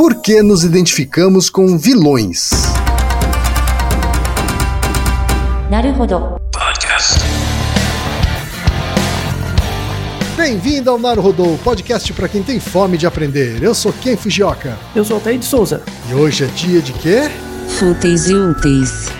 [0.00, 2.48] Por que nos identificamos com vilões?
[10.34, 13.62] Bem-vindo ao Naruhodô, podcast para quem tem fome de aprender.
[13.62, 14.78] Eu sou Ken Fujioka.
[14.96, 15.82] Eu sou Altair de Souza.
[16.08, 17.30] E hoje é dia de quê?
[17.68, 19.19] Fúteis e úteis.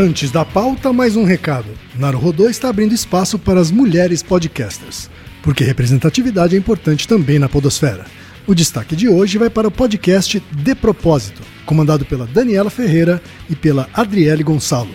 [0.00, 1.68] Antes da pauta, mais um recado.
[1.94, 5.10] Naruhodô está abrindo espaço para as mulheres podcasters,
[5.42, 8.06] porque representatividade é importante também na podosfera.
[8.46, 13.54] O destaque de hoje vai para o podcast De Propósito, comandado pela Daniela Ferreira e
[13.54, 14.88] pela Adriele Gonçalo.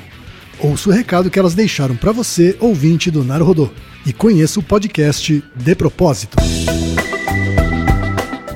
[0.58, 3.70] Ouça o recado que elas deixaram para você, ouvinte do Naruhodô,
[4.08, 6.36] e conheça o podcast De Propósito.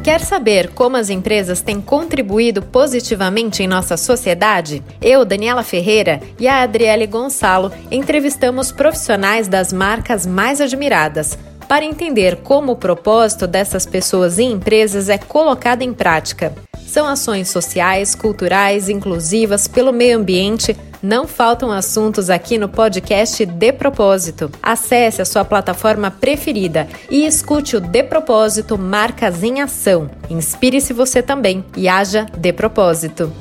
[0.09, 4.81] Quer saber como as empresas têm contribuído positivamente em nossa sociedade?
[4.99, 11.37] Eu, Daniela Ferreira e a Adriele Gonçalo entrevistamos profissionais das marcas mais admiradas
[11.67, 16.55] para entender como o propósito dessas pessoas e empresas é colocado em prática.
[16.87, 20.75] São ações sociais, culturais, inclusivas, pelo meio ambiente.
[21.01, 24.51] Não faltam assuntos aqui no podcast De Propósito.
[24.61, 30.09] Acesse a sua plataforma preferida e escute o De Propósito Marcas em Ação.
[30.29, 33.31] Inspire-se você também e haja De Propósito.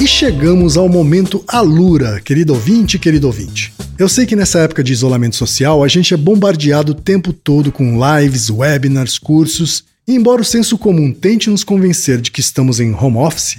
[0.00, 3.74] E chegamos ao momento Alura, querido ouvinte, querido ouvinte.
[3.98, 7.72] Eu sei que nessa época de isolamento social a gente é bombardeado o tempo todo
[7.72, 12.78] com lives, webinars, cursos e embora o senso comum tente nos convencer de que estamos
[12.78, 13.58] em home office,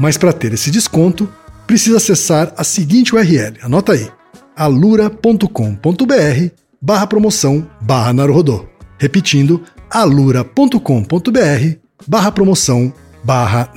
[0.00, 1.28] Mas para ter esse desconto,
[1.66, 4.10] precisa acessar a seguinte URL, anota aí,
[4.56, 5.46] alura.com.br
[6.80, 8.14] barra promoção barra.
[8.98, 10.80] Repetindo, alura.com.br
[12.08, 12.90] barra promoção
[13.22, 13.70] barra.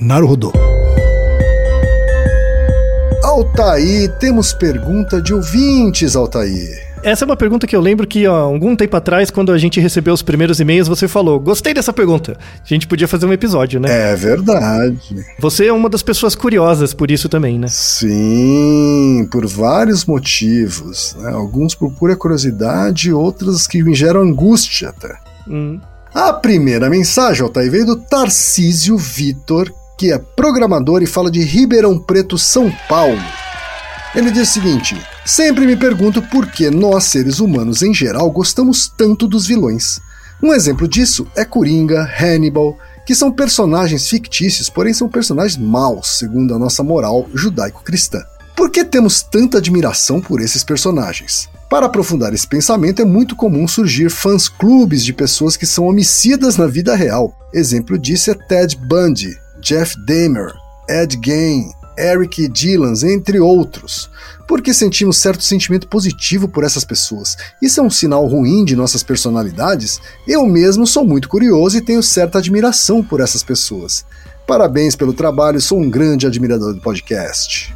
[3.22, 6.93] Altaí, temos pergunta de ouvintes, Altaí.
[7.04, 9.78] Essa é uma pergunta que eu lembro que, ó, algum tempo atrás, quando a gente
[9.78, 12.38] recebeu os primeiros e-mails, você falou: Gostei dessa pergunta.
[12.38, 14.12] A gente podia fazer um episódio, né?
[14.12, 15.22] É verdade.
[15.38, 17.66] Você é uma das pessoas curiosas por isso também, né?
[17.68, 21.14] Sim, por vários motivos.
[21.18, 21.30] Né?
[21.30, 25.14] Alguns por pura curiosidade, outros que me geram angústia até.
[25.46, 25.78] Hum.
[26.14, 31.98] A primeira mensagem, Altair, veio do Tarcísio Vitor, que é programador e fala de Ribeirão
[31.98, 33.20] Preto, São Paulo.
[34.14, 38.88] Ele diz o seguinte: Sempre me pergunto por que nós, seres humanos em geral, gostamos
[38.88, 40.00] tanto dos vilões.
[40.42, 46.54] Um exemplo disso é Coringa, Hannibal que são personagens fictícios, porém são personagens maus, segundo
[46.54, 48.22] a nossa moral judaico-cristã.
[48.56, 51.48] Por que temos tanta admiração por esses personagens?
[51.68, 56.66] Para aprofundar esse pensamento, é muito comum surgir fãs-clubes de pessoas que são homicidas na
[56.66, 57.36] vida real.
[57.52, 60.52] Exemplo disso é Ted Bundy, Jeff Dahmer,
[60.88, 64.10] Ed Gein, Eric Dillons, entre outros.
[64.46, 67.36] Porque sentimos certo sentimento positivo por essas pessoas.
[67.60, 70.00] Isso é um sinal ruim de nossas personalidades?
[70.26, 74.04] Eu mesmo sou muito curioso e tenho certa admiração por essas pessoas.
[74.46, 77.74] Parabéns pelo trabalho, sou um grande admirador do podcast.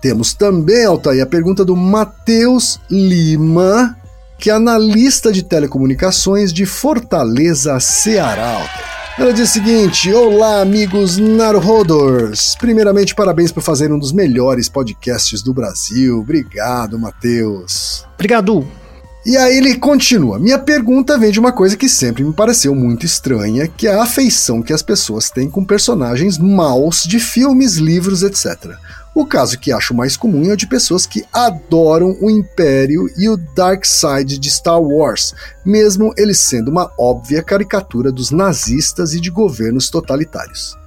[0.00, 3.96] Temos também, Altair, a pergunta do Matheus Lima,
[4.38, 8.97] que é analista de telecomunicações de Fortaleza, Ceará.
[9.18, 12.54] Ela diz o seguinte: Olá, amigos Narodors!
[12.54, 16.20] Primeiramente, parabéns por fazer um dos melhores podcasts do Brasil.
[16.20, 18.06] Obrigado, Matheus.
[18.14, 18.64] Obrigado.
[19.26, 20.38] E aí ele continua.
[20.38, 24.04] Minha pergunta vem de uma coisa que sempre me pareceu muito estranha, que é a
[24.04, 28.76] afeição que as pessoas têm com personagens maus de filmes, livros, etc.
[29.18, 33.28] O caso que acho mais comum é o de pessoas que adoram o Império e
[33.28, 35.34] o Dark Side de Star Wars,
[35.66, 40.78] mesmo ele sendo uma óbvia caricatura dos nazistas e de governos totalitários.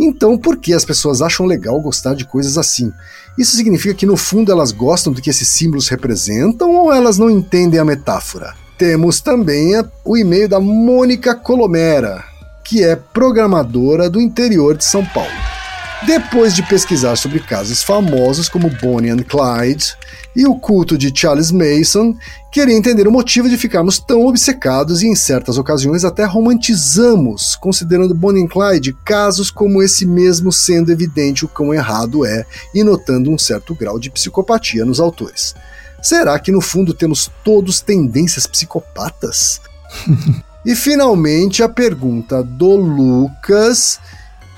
[0.00, 2.90] Então, por que as pessoas acham legal gostar de coisas assim?
[3.36, 7.28] Isso significa que no fundo elas gostam do que esses símbolos representam ou elas não
[7.28, 8.54] entendem a metáfora?
[8.78, 9.72] Temos também
[10.02, 12.24] o e-mail da Mônica Colomera,
[12.64, 15.53] que é programadora do interior de São Paulo.
[16.02, 19.96] Depois de pesquisar sobre casos famosos como Bonnie and Clyde
[20.36, 22.14] e o culto de Charles Mason,
[22.52, 28.14] queria entender o motivo de ficarmos tão obcecados e, em certas ocasiões, até romantizamos, considerando
[28.14, 32.44] Bonnie and Clyde casos como esse mesmo sendo evidente o quão errado é
[32.74, 35.54] e notando um certo grau de psicopatia nos autores.
[36.02, 39.58] Será que no fundo temos todos tendências psicopatas?
[40.66, 43.98] e finalmente a pergunta do Lucas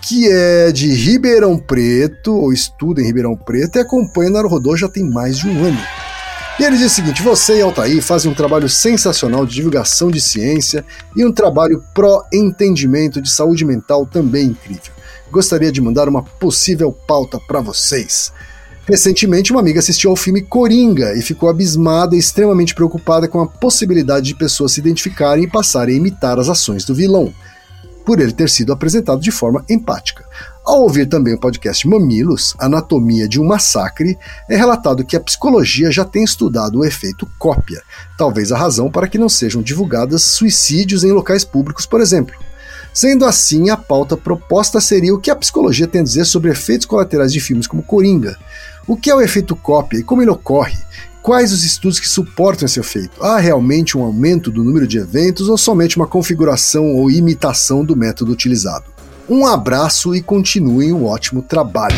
[0.07, 4.89] que é de Ribeirão Preto, ou estuda em Ribeirão Preto, e acompanha o Naruhodô já
[4.89, 5.81] tem mais de um ano.
[6.61, 10.21] E ele diz o seguinte: você e Altair fazem um trabalho sensacional de divulgação de
[10.21, 10.85] ciência
[11.17, 14.93] e um trabalho pró-entendimento de saúde mental também incrível.
[15.29, 18.33] Gostaria de mandar uma possível pauta para vocês.
[18.87, 23.47] Recentemente, uma amiga assistiu ao filme Coringa e ficou abismada e extremamente preocupada com a
[23.49, 27.35] possibilidade de pessoas se identificarem e passarem a imitar as ações do vilão
[28.07, 30.25] por ele ter sido apresentado de forma empática.
[30.65, 34.17] Ao ouvir também o podcast Mamilos, Anatomia de um Massacre,
[34.49, 37.83] é relatado que a psicologia já tem estudado o efeito cópia,
[38.17, 42.35] talvez a razão para que não sejam divulgados suicídios em locais públicos, por exemplo.
[42.95, 46.87] Sendo assim, a pauta proposta seria o que a psicologia tem a dizer sobre efeitos
[46.87, 48.39] colaterais de filmes como Coringa.
[48.87, 50.79] O que é o efeito cópia e como ele ocorre?
[51.27, 53.21] Quais os estudos que suportam esse efeito?
[53.21, 57.97] Há realmente um aumento do número de eventos ou somente uma configuração ou imitação do
[57.97, 58.85] método utilizado?
[59.29, 61.97] Um abraço e continuem um ótimo trabalho.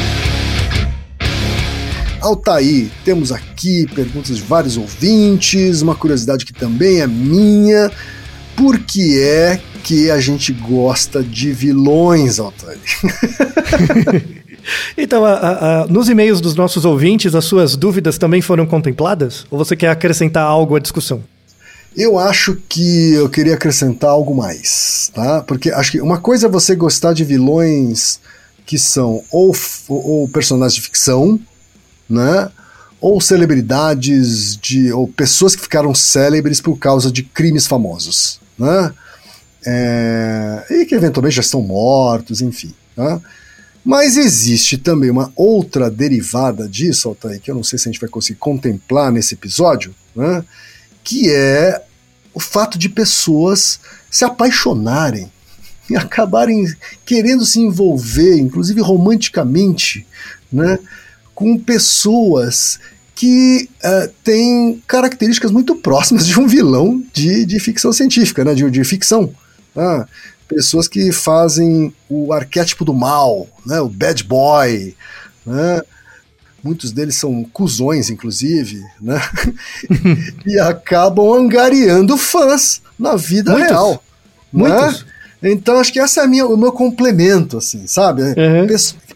[2.22, 7.92] Altaí, temos aqui perguntas de vários ouvintes, uma curiosidade que também é minha.
[8.56, 12.78] Por que é que a gente gosta de vilões, Altaí?
[14.96, 19.46] Então, a, a, a, nos e-mails dos nossos ouvintes, as suas dúvidas também foram contempladas?
[19.50, 21.22] Ou você quer acrescentar algo à discussão?
[21.96, 25.42] Eu acho que eu queria acrescentar algo mais, tá?
[25.42, 28.20] Porque acho que uma coisa é você gostar de vilões
[28.64, 29.54] que são ou,
[29.88, 31.40] ou personagens de ficção,
[32.08, 32.50] né?
[33.00, 38.92] Ou celebridades de ou pessoas que ficaram célebres por causa de crimes famosos, né?
[39.66, 42.72] É, e que eventualmente já estão mortos, enfim.
[42.94, 43.20] Tá?
[43.84, 48.00] Mas existe também uma outra derivada disso, Altair, que eu não sei se a gente
[48.00, 50.44] vai conseguir contemplar nesse episódio, né?
[51.02, 51.82] que é
[52.34, 53.80] o fato de pessoas
[54.10, 55.30] se apaixonarem
[55.90, 56.66] e acabarem
[57.04, 60.06] querendo se envolver, inclusive romanticamente,
[60.52, 60.78] né,
[61.34, 62.78] com pessoas
[63.14, 68.70] que uh, têm características muito próximas de um vilão de, de ficção científica, né, de,
[68.70, 69.32] de ficção.
[69.74, 70.06] Ah,
[70.48, 74.96] pessoas que fazem o arquétipo do mal, né, o bad boy,
[75.46, 75.82] né?
[76.64, 79.20] Muitos deles são cuzões, inclusive, né?
[80.44, 83.70] e acabam angariando fãs na vida Muitos.
[83.70, 83.92] real.
[84.52, 84.68] Né?
[84.68, 85.04] Muitos.
[85.04, 85.12] Né?
[85.42, 88.22] Então acho que esse é minha, o meu complemento, assim, sabe?
[88.22, 88.66] Uhum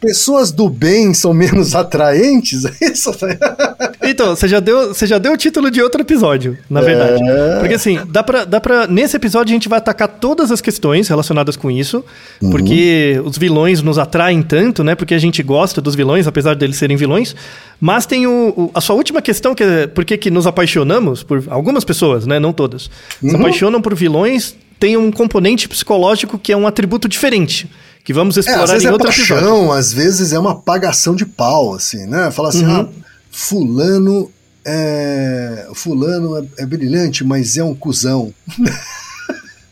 [0.02, 2.64] pessoas do bem são menos atraentes?
[2.64, 3.12] É isso?
[4.02, 6.84] então, você já, deu, você já deu o título de outro episódio, na é...
[6.84, 7.22] verdade.
[7.60, 8.88] Porque assim, dá pra, dá pra.
[8.88, 12.04] Nesse episódio a gente vai atacar todas as questões relacionadas com isso.
[12.42, 12.50] Uhum.
[12.50, 14.96] Porque os vilões nos atraem tanto, né?
[14.96, 17.36] Porque a gente gosta dos vilões, apesar deles serem vilões.
[17.80, 21.22] Mas tem o, o a sua última questão, que é por que, que nos apaixonamos
[21.22, 22.40] por algumas pessoas, né?
[22.40, 22.90] Não todas.
[23.22, 23.30] Uhum.
[23.30, 27.70] Se apaixonam por vilões tem um componente psicológico que é um atributo diferente.
[28.04, 29.72] Que vamos É, explorar às vezes em é outro paixão, episódio.
[29.72, 32.32] às vezes é uma pagação de pau, assim, né?
[32.32, 32.80] Fala assim, Uhum.
[32.80, 32.88] ah,
[33.30, 34.28] fulano
[34.64, 35.68] é.
[35.72, 38.34] Fulano é, é brilhante, mas é um cuzão.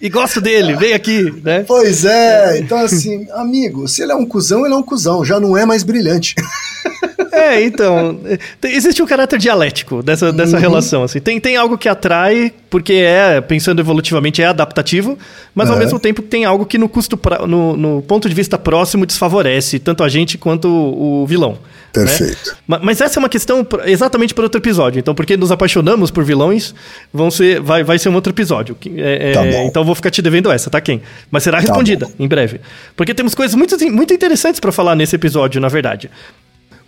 [0.02, 1.62] E gosto dele, vem aqui, né?
[1.68, 5.38] Pois é, então assim, amigo, se ele é um cuzão, ele é um cuzão, já
[5.38, 6.34] não é mais brilhante.
[7.32, 8.18] É, então.
[8.60, 10.60] tem- existe um caráter dialético dessa, dessa Uhum.
[10.62, 11.02] relação.
[11.04, 11.20] Assim.
[11.20, 15.18] Tem, tem algo que atrai, porque é, pensando evolutivamente, é adaptativo,
[15.54, 18.58] mas ao mesmo tempo tem algo que no custo pra- no, no ponto de vista
[18.58, 21.52] próximo desfavorece tanto a gente quanto o, o vilão.
[21.52, 21.58] né?
[21.92, 22.56] Perfeito.
[22.68, 25.00] Ma- Mas essa é uma questão exatamente para outro episódio.
[25.00, 26.72] Então, porque nos apaixonamos por vilões,
[27.12, 28.76] vão ser, vai, vai ser um outro episódio.
[28.96, 31.00] É- é, Tá então, eu vou ficar te devendo essa, tá, Ken?
[31.30, 32.60] Mas será respondida em breve.
[32.96, 36.08] Porque temos coisas muito, muito interessantes para falar nesse episódio, na verdade.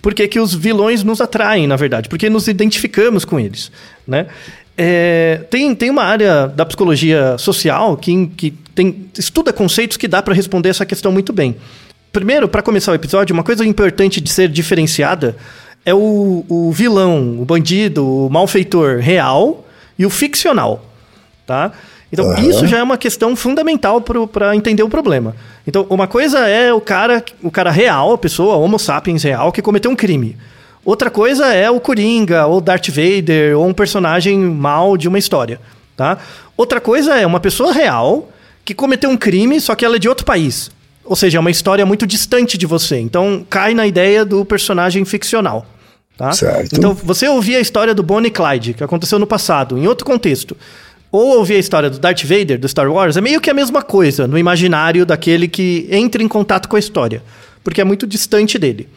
[0.03, 2.09] Por que, que os vilões nos atraem, na verdade?
[2.09, 3.71] Porque nos identificamos com eles,
[4.07, 4.27] né?
[4.77, 10.21] É, tem, tem uma área da psicologia social que, que tem, estuda conceitos que dá
[10.21, 11.57] para responder essa questão muito bem.
[12.13, 15.37] Primeiro, para começar o episódio, uma coisa importante de ser diferenciada
[15.85, 19.67] é o, o vilão, o bandido, o malfeitor real
[19.99, 20.85] e o ficcional,
[21.47, 21.73] tá?
[22.13, 22.41] Então, Aham.
[22.43, 25.35] isso já é uma questão fundamental para entender o problema.
[25.67, 29.63] Então, uma coisa é o cara, o cara real, a pessoa, homo sapiens real, que
[29.63, 30.37] cometeu um crime.
[30.85, 35.59] Outra coisa é o Coringa, ou Darth Vader, ou um personagem mal de uma história,
[35.97, 36.19] tá?
[36.57, 38.29] Outra coisa é uma pessoa real
[38.65, 40.71] que cometeu um crime, só que ela é de outro país.
[41.05, 42.99] Ou seja, é uma história muito distante de você.
[42.99, 45.67] Então, cai na ideia do personagem ficcional.
[46.17, 46.31] Tá?
[46.33, 46.77] Certo.
[46.77, 50.05] Então, você ouvir a história do Bonnie e Clyde, que aconteceu no passado, em outro
[50.05, 50.57] contexto,
[51.13, 53.83] ou ouvir a história do Darth Vader, do Star Wars, é meio que a mesma
[53.83, 57.23] coisa no imaginário daquele que entra em contato com a história,
[57.63, 58.89] porque é muito distante dele.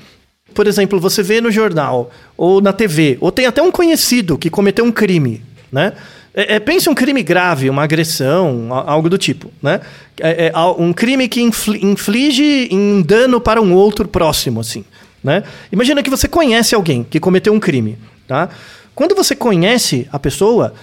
[0.54, 4.50] Por exemplo, você vê no jornal, ou na TV, ou tem até um conhecido que
[4.50, 5.92] cometeu um crime, né?
[6.34, 9.82] É, é, pense um crime grave, uma agressão, algo do tipo, né?
[10.20, 14.86] É, é, um crime que infli- inflige um dano para um outro próximo, assim,
[15.22, 15.44] né?
[15.72, 18.50] Imagina que você conhece alguém que cometeu um crime, tá?
[18.94, 20.74] Quando você conhece a pessoa,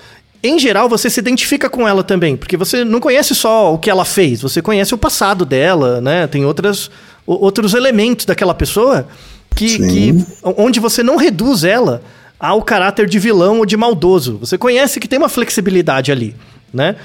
[0.42, 3.88] em geral você se identifica com ela também, porque você não conhece só o que
[3.88, 6.26] ela fez, você conhece o passado dela, né?
[6.26, 6.90] Tem outras,
[7.26, 9.06] outros elementos daquela pessoa
[9.54, 12.02] que, que onde você não reduz ela
[12.38, 14.38] ao caráter de vilão ou de maldoso.
[14.38, 16.34] Você conhece que tem uma flexibilidade ali,
[16.72, 16.96] né?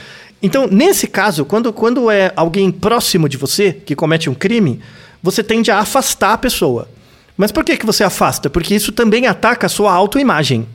[0.42, 4.80] Então, nesse caso, quando, quando é alguém próximo de você que comete um crime,
[5.22, 6.88] você tende a afastar a pessoa.
[7.36, 8.50] Mas por que, que você afasta?
[8.50, 10.68] Porque isso também ataca a sua autoimagem.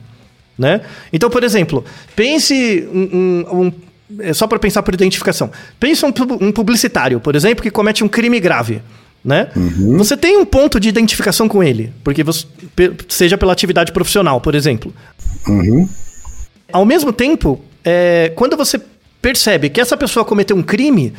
[0.57, 0.81] Né?
[1.11, 1.83] Então, por exemplo,
[2.15, 3.09] pense um,
[3.51, 3.71] um- um-
[4.19, 5.49] é só para pensar por identificação.
[5.79, 8.81] Pense um, um publicitário, por exemplo, que comete um crime grave.
[9.25, 9.47] Né?
[9.97, 12.45] Você tem um ponto de identificação com ele, porque você,
[13.07, 14.93] seja pela atividade profissional, por exemplo.
[16.71, 18.79] Ao mesmo tempo, é, quando você
[19.21, 21.13] percebe que essa pessoa cometeu um crime,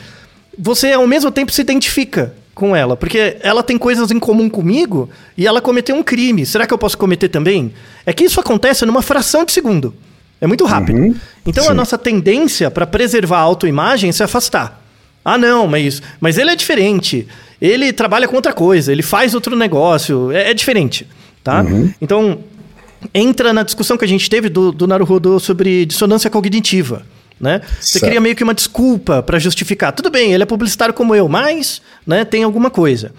[0.58, 5.10] você ao mesmo tempo se identifica com ela, porque ela tem coisas em comum comigo
[5.36, 6.46] e ela cometeu um crime.
[6.46, 7.72] Será que eu posso cometer também?
[8.06, 9.94] É que isso acontece numa fração de segundo.
[10.40, 11.16] É muito rápido.
[11.46, 14.82] Então a nossa tendência para preservar a autoimagem é se afastar.
[15.24, 17.26] Ah, não, mas, mas ele é diferente.
[17.60, 20.30] Ele trabalha com outra coisa, ele faz outro negócio.
[20.30, 21.08] É, é diferente,
[21.42, 21.62] tá?
[22.00, 22.40] Então,
[23.12, 27.06] entra na discussão que a gente teve do, do Naruhodo sobre dissonância cognitiva.
[27.44, 27.60] Né?
[27.78, 28.06] Você Certo.
[28.06, 29.92] cria meio que uma desculpa para justificar.
[29.92, 33.12] Tudo bem, ele é publicitário como eu, mas né, tem alguma coisa.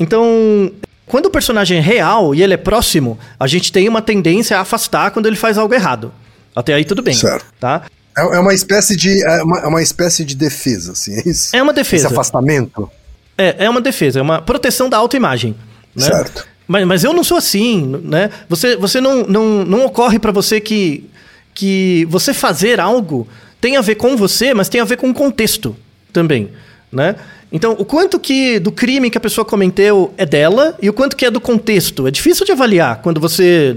[0.00, 0.72] Então,
[1.04, 4.62] quando o personagem é real e ele é próximo, a gente tem uma tendência a
[4.62, 6.10] afastar quando ele faz algo errado.
[6.56, 7.12] Até aí tudo bem.
[7.12, 7.44] Certo.
[7.60, 7.82] Tá?
[8.16, 9.22] É, é uma espécie de.
[9.22, 11.54] É uma, é uma espécie de defesa, assim, é isso?
[11.54, 12.06] É uma defesa.
[12.06, 12.90] Esse afastamento.
[13.36, 15.54] É, é uma defesa, é uma proteção da autoimagem.
[15.94, 16.06] Né?
[16.06, 16.48] Certo.
[16.66, 18.30] Mas, mas eu não sou assim, né?
[18.48, 21.08] Você, você não, não, não ocorre para você que,
[21.54, 23.28] que você fazer algo
[23.60, 25.76] tem a ver com você, mas tem a ver com o contexto
[26.12, 26.48] também,
[26.92, 27.16] né?
[27.50, 31.16] Então, o quanto que do crime que a pessoa cometeu é dela e o quanto
[31.16, 32.06] que é do contexto.
[32.06, 33.74] É difícil de avaliar quando você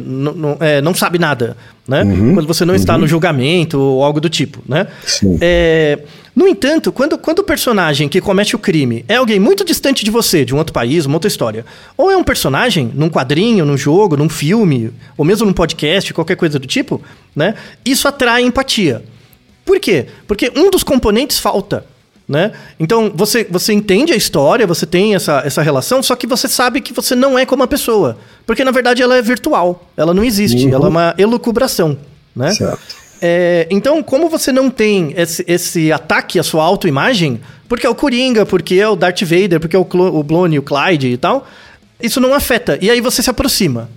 [0.60, 1.56] é, não sabe nada,
[1.88, 2.04] né?
[2.34, 4.88] Quando você não está no julgamento ou algo do tipo, né?
[5.06, 5.38] Sim.
[5.40, 6.00] É,
[6.36, 10.12] no entanto, quando, quando o personagem que comete o crime é alguém muito distante de
[10.12, 13.78] você, de um outro país, uma outra história, ou é um personagem num quadrinho, num
[13.78, 17.02] jogo, num filme, ou mesmo num podcast, qualquer coisa do tipo,
[17.34, 17.56] né?
[17.86, 19.02] Isso atrai empatia.
[19.66, 20.08] Por quê?
[20.28, 21.86] Porque um dos componentes falta.
[22.28, 22.54] Né?
[22.80, 26.80] Então, você, você entende a história, você tem essa, essa relação, só que você sabe
[26.80, 28.18] que você não é como a pessoa.
[28.46, 29.86] Porque, na verdade, ela é virtual.
[29.98, 30.72] Ela não existe.
[30.72, 31.98] Ela é uma elucubração.
[32.34, 32.54] Né?
[32.54, 33.02] Certo.
[33.22, 37.94] É, então, como você não tem esse, esse ataque à sua autoimagem, porque é o
[37.94, 41.18] Coringa, porque é o Darth Vader, porque é o, Clo o Blone, o Clyde e
[41.18, 41.46] tal,
[42.02, 42.80] isso não afeta.
[42.82, 43.90] E aí você se aproxima.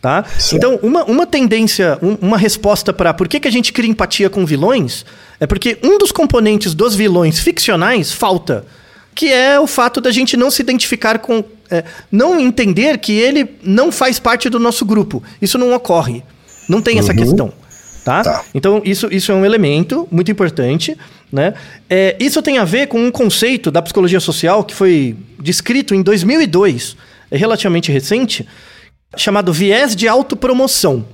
[0.00, 0.24] Tá?
[0.52, 4.30] Então, uma, uma tendência, um, uma resposta para por que, que a gente cria empatia
[4.30, 5.04] com vilões
[5.40, 8.64] é porque um dos componentes dos vilões ficcionais falta,
[9.12, 11.42] que é o fato da gente não se identificar com.
[11.70, 15.22] É, não entender que ele não faz parte do nosso grupo.
[15.42, 16.22] Isso não ocorre.
[16.68, 17.18] Não tem essa uhum.
[17.18, 17.52] questão.
[18.04, 18.22] Tá?
[18.22, 18.44] tá?
[18.54, 20.96] Então, isso, isso é um elemento muito importante.
[21.30, 21.52] Né?
[21.90, 26.02] É, isso tem a ver com um conceito da psicologia social que foi descrito em
[26.02, 26.96] 2002,
[27.30, 28.46] é relativamente recente,
[29.16, 31.04] chamado viés de autopromoção,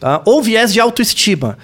[0.00, 0.22] tá?
[0.24, 1.58] ou viés de autoestima,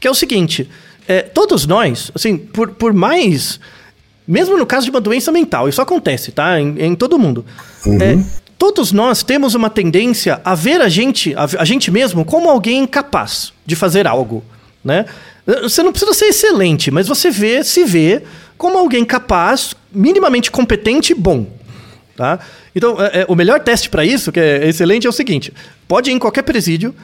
[0.00, 0.68] que é o seguinte,
[1.06, 3.60] é, todos nós, assim, por, por mais...
[4.28, 6.60] Mesmo no caso de uma doença mental, isso acontece, tá?
[6.60, 7.46] Em, em todo mundo.
[7.86, 8.02] Uhum.
[8.02, 8.18] É,
[8.58, 12.84] todos nós temos uma tendência a ver a gente, a, a gente mesmo, como alguém
[12.88, 14.42] capaz de fazer algo,
[14.84, 15.06] né?
[15.62, 18.24] Você não precisa ser excelente, mas você vê, se vê
[18.58, 21.46] como alguém capaz, minimamente competente e bom.
[22.16, 22.38] Tá?
[22.74, 25.52] Então, é, é, o melhor teste para isso, que é excelente, é o seguinte:
[25.86, 26.94] pode ir em qualquer presídio,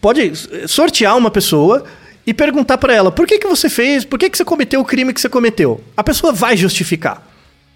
[0.00, 0.32] pode
[0.68, 1.84] sortear uma pessoa
[2.26, 4.84] e perguntar para ela por que, que você fez, por que, que você cometeu o
[4.84, 5.82] crime que você cometeu.
[5.96, 7.26] A pessoa vai justificar.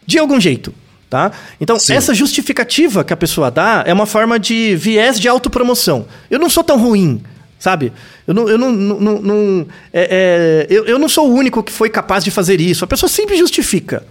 [0.07, 0.73] De algum jeito.
[1.11, 1.31] Tá?
[1.61, 1.95] Então, Sim.
[1.95, 6.07] essa justificativa que a pessoa dá é uma forma de viés de autopromoção.
[6.29, 7.23] Eu não sou tão ruim,
[7.61, 7.93] sabe?
[8.27, 11.73] Eu não, eu não, não, não é, é, eu, eu não sou o único que
[11.73, 12.85] foi capaz de fazer isso.
[12.85, 14.05] A pessoa sempre justifica,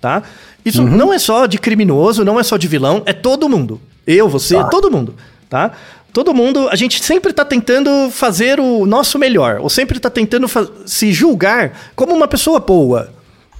[0.00, 0.22] tá?
[0.64, 0.96] Isso uhum.
[0.96, 3.80] não é só de criminoso, não é só de vilão, é todo mundo.
[4.06, 4.64] Eu, você, tá.
[4.64, 5.14] todo mundo,
[5.48, 5.72] tá?
[6.12, 10.48] Todo mundo, a gente sempre está tentando fazer o nosso melhor, ou sempre está tentando
[10.86, 13.12] se julgar como uma pessoa boa,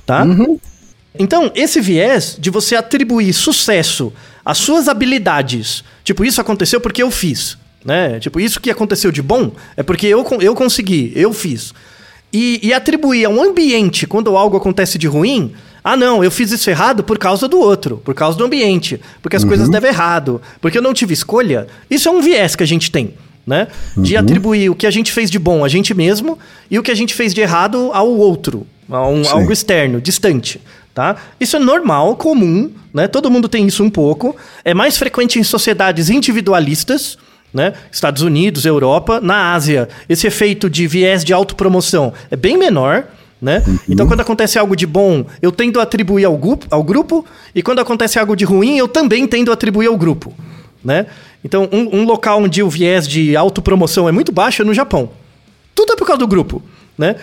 [0.07, 0.25] tá?
[0.25, 0.59] Uhum.
[1.19, 4.12] Então, esse viés de você atribuir sucesso
[4.45, 8.19] às suas habilidades, tipo, isso aconteceu porque eu fiz, né?
[8.21, 11.73] Tipo, isso que aconteceu de bom é porque eu, eu consegui, eu fiz.
[12.33, 15.55] E, e atribuir a um ambiente quando algo acontece de ruim
[15.88, 19.37] ah, não, eu fiz isso errado por causa do outro, por causa do ambiente, porque
[19.37, 19.49] as uhum.
[19.50, 21.69] coisas devem errado, porque eu não tive escolha.
[21.88, 23.14] Isso é um viés que a gente tem,
[23.47, 23.69] né?
[23.97, 24.21] De uhum.
[24.21, 26.95] atribuir o que a gente fez de bom a gente mesmo e o que a
[26.97, 30.61] gente fez de errado ao outro, a um, algo externo, distante.
[30.93, 31.14] Tá?
[31.38, 33.07] Isso é normal, comum, né?
[33.07, 34.35] Todo mundo tem isso um pouco.
[34.64, 37.16] É mais frequente em sociedades individualistas,
[37.55, 37.75] né?
[37.93, 39.88] Estados Unidos, Europa, na Ásia.
[40.09, 43.07] Esse efeito de viés de autopromoção é bem menor
[43.40, 43.62] né?
[43.66, 43.79] Uhum.
[43.88, 47.62] Então, quando acontece algo de bom, eu tendo a atribuir ao, grupo, ao grupo, e
[47.62, 50.33] quando acontece algo de ruim, eu também tendo a atribuir ao grupo,
[50.85, 51.07] né?
[51.44, 55.11] Então, um, um local onde o viés de autopromoção é muito baixo é no Japão.
[55.75, 56.62] Tudo é por causa do grupo,
[56.96, 57.16] né?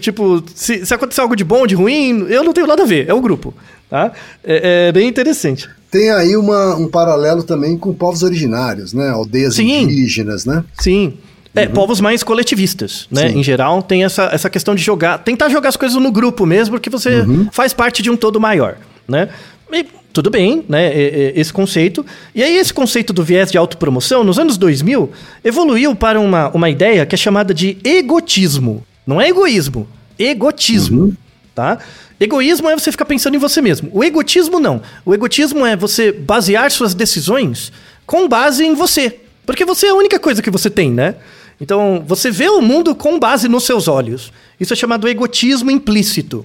[0.00, 2.86] Tipo, se, se acontecer algo de bom ou de ruim, eu não tenho nada a
[2.86, 3.54] ver, é o grupo,
[3.88, 4.12] tá?
[4.42, 5.68] É, é bem interessante.
[5.90, 9.10] Tem aí uma, um paralelo também com povos originários, né?
[9.10, 9.82] Aldeias Sim.
[9.82, 10.64] indígenas, né?
[10.78, 11.14] Sim.
[11.56, 11.72] É, uhum.
[11.72, 13.30] povos mais coletivistas, né?
[13.30, 13.38] Sim.
[13.38, 16.74] Em geral, tem essa, essa questão de jogar, tentar jogar as coisas no grupo mesmo,
[16.74, 17.48] porque você uhum.
[17.50, 18.76] faz parte de um todo maior,
[19.08, 19.30] né?
[19.72, 20.92] E tudo bem, né?
[21.34, 22.04] Esse conceito.
[22.34, 25.10] E aí, esse conceito do viés de autopromoção, nos anos 2000,
[25.44, 28.84] evoluiu para uma, uma ideia que é chamada de egotismo.
[29.06, 29.88] Não é egoísmo,
[30.18, 31.16] egotismo, uhum.
[31.54, 31.78] tá?
[32.18, 33.90] Egoísmo é você ficar pensando em você mesmo.
[33.92, 34.80] O egotismo não.
[35.04, 37.70] O egotismo é você basear suas decisões
[38.06, 39.20] com base em você.
[39.44, 41.14] Porque você é a única coisa que você tem, né?
[41.60, 44.32] Então, você vê o mundo com base nos seus olhos.
[44.60, 46.44] Isso é chamado egotismo implícito.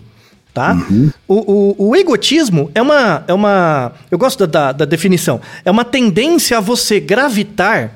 [0.54, 0.74] Tá?
[0.74, 1.12] Uhum.
[1.28, 3.94] O, o, o, egotismo é uma, é uma.
[4.10, 5.40] Eu gosto da, da definição.
[5.64, 7.94] É uma tendência a você gravitar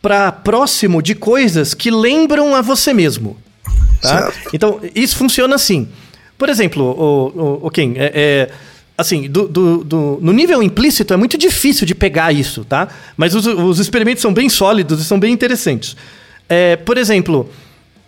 [0.00, 3.36] para próximo de coisas que lembram a você mesmo.
[4.00, 4.32] Tá?
[4.52, 5.88] Então, isso funciona assim.
[6.36, 8.50] Por exemplo, o, o, o Ken, é, é
[8.96, 12.88] assim, do, do, do, no nível implícito é muito difícil de pegar isso, tá?
[13.16, 15.96] Mas os, os experimentos são bem sólidos e são bem interessantes.
[16.48, 17.50] É, por exemplo,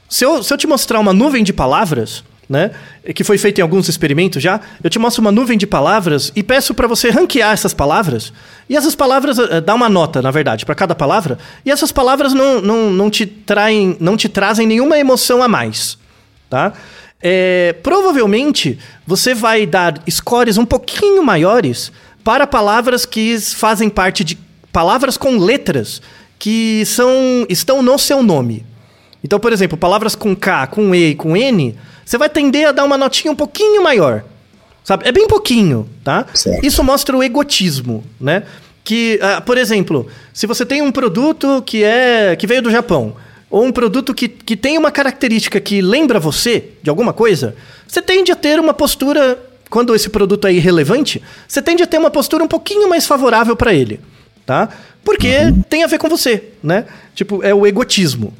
[0.08, 2.72] se eu, se eu te mostrar uma nuvem de palavras, né,
[3.14, 6.42] que foi feito em alguns experimentos já, eu te mostro uma nuvem de palavras e
[6.42, 8.32] peço para você ranquear essas palavras.
[8.68, 11.38] E essas palavras, uh, dá uma nota, na verdade, para cada palavra.
[11.64, 15.96] E essas palavras não, não, não, te traem, não te trazem nenhuma emoção a mais,
[16.48, 16.72] tá?
[17.22, 21.92] É, provavelmente você vai dar scores um pouquinho maiores
[22.24, 24.38] para palavras que fazem parte de
[24.72, 26.00] palavras com letras
[26.40, 28.66] que são estão no seu nome.
[29.22, 32.72] Então, por exemplo, palavras com K, com E e com N, você vai tender a
[32.72, 34.24] dar uma notinha um pouquinho maior.
[34.82, 35.06] Sabe?
[35.06, 36.26] É bem pouquinho, tá?
[36.34, 36.64] Certo.
[36.64, 38.44] Isso mostra o egotismo, né?
[38.82, 43.14] Que, uh, por exemplo, se você tem um produto que é que veio do Japão,
[43.50, 47.54] ou um produto que, que tem uma característica que lembra você de alguma coisa,
[47.86, 51.98] você tende a ter uma postura, quando esse produto é irrelevante, você tende a ter
[51.98, 54.00] uma postura um pouquinho mais favorável para ele,
[54.46, 54.70] tá?
[55.04, 55.62] Porque uhum.
[55.62, 56.84] tem a ver com você, né?
[57.14, 58.32] Tipo, é o egotismo.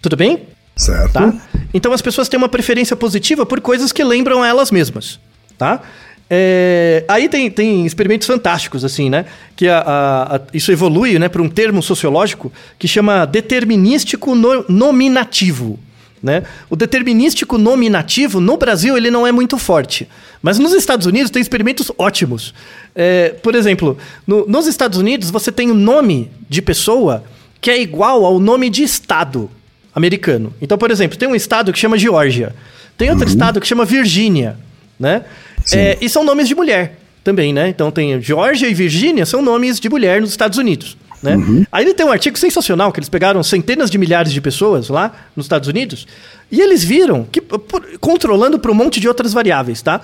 [0.00, 0.42] Tudo bem?
[0.76, 1.12] Certo.
[1.12, 1.32] Tá?
[1.72, 5.18] Então as pessoas têm uma preferência positiva por coisas que lembram elas mesmas,
[5.56, 5.82] tá?
[6.28, 9.26] É, aí tem, tem experimentos fantásticos, assim, né?
[9.54, 14.64] Que a, a, a, isso evolui né, para um termo sociológico que chama determinístico no,
[14.68, 15.78] nominativo.
[16.24, 16.42] Né?
[16.70, 20.08] O determinístico nominativo, no Brasil, ele não é muito forte.
[20.40, 22.54] Mas nos Estados Unidos tem experimentos ótimos.
[22.94, 27.22] É, por exemplo, no, nos Estados Unidos você tem o um nome de pessoa
[27.60, 29.50] que é igual ao nome de estado
[29.94, 30.50] americano.
[30.62, 32.54] Então, por exemplo, tem um estado que chama Geórgia.
[32.96, 33.30] Tem outro uhum.
[33.30, 34.56] estado que chama Virgínia,
[34.98, 35.24] né?
[35.72, 37.68] É, e são nomes de mulher também, né?
[37.68, 40.96] Então tem Geórgia e Virgínia são nomes de mulher nos Estados Unidos.
[41.24, 41.36] Né?
[41.36, 41.64] Uhum.
[41.72, 45.10] Aí ele tem um artigo sensacional que eles pegaram centenas de milhares de pessoas lá
[45.34, 46.06] nos Estados Unidos
[46.52, 50.02] e eles viram que, por, controlando para um monte de outras variáveis, tá?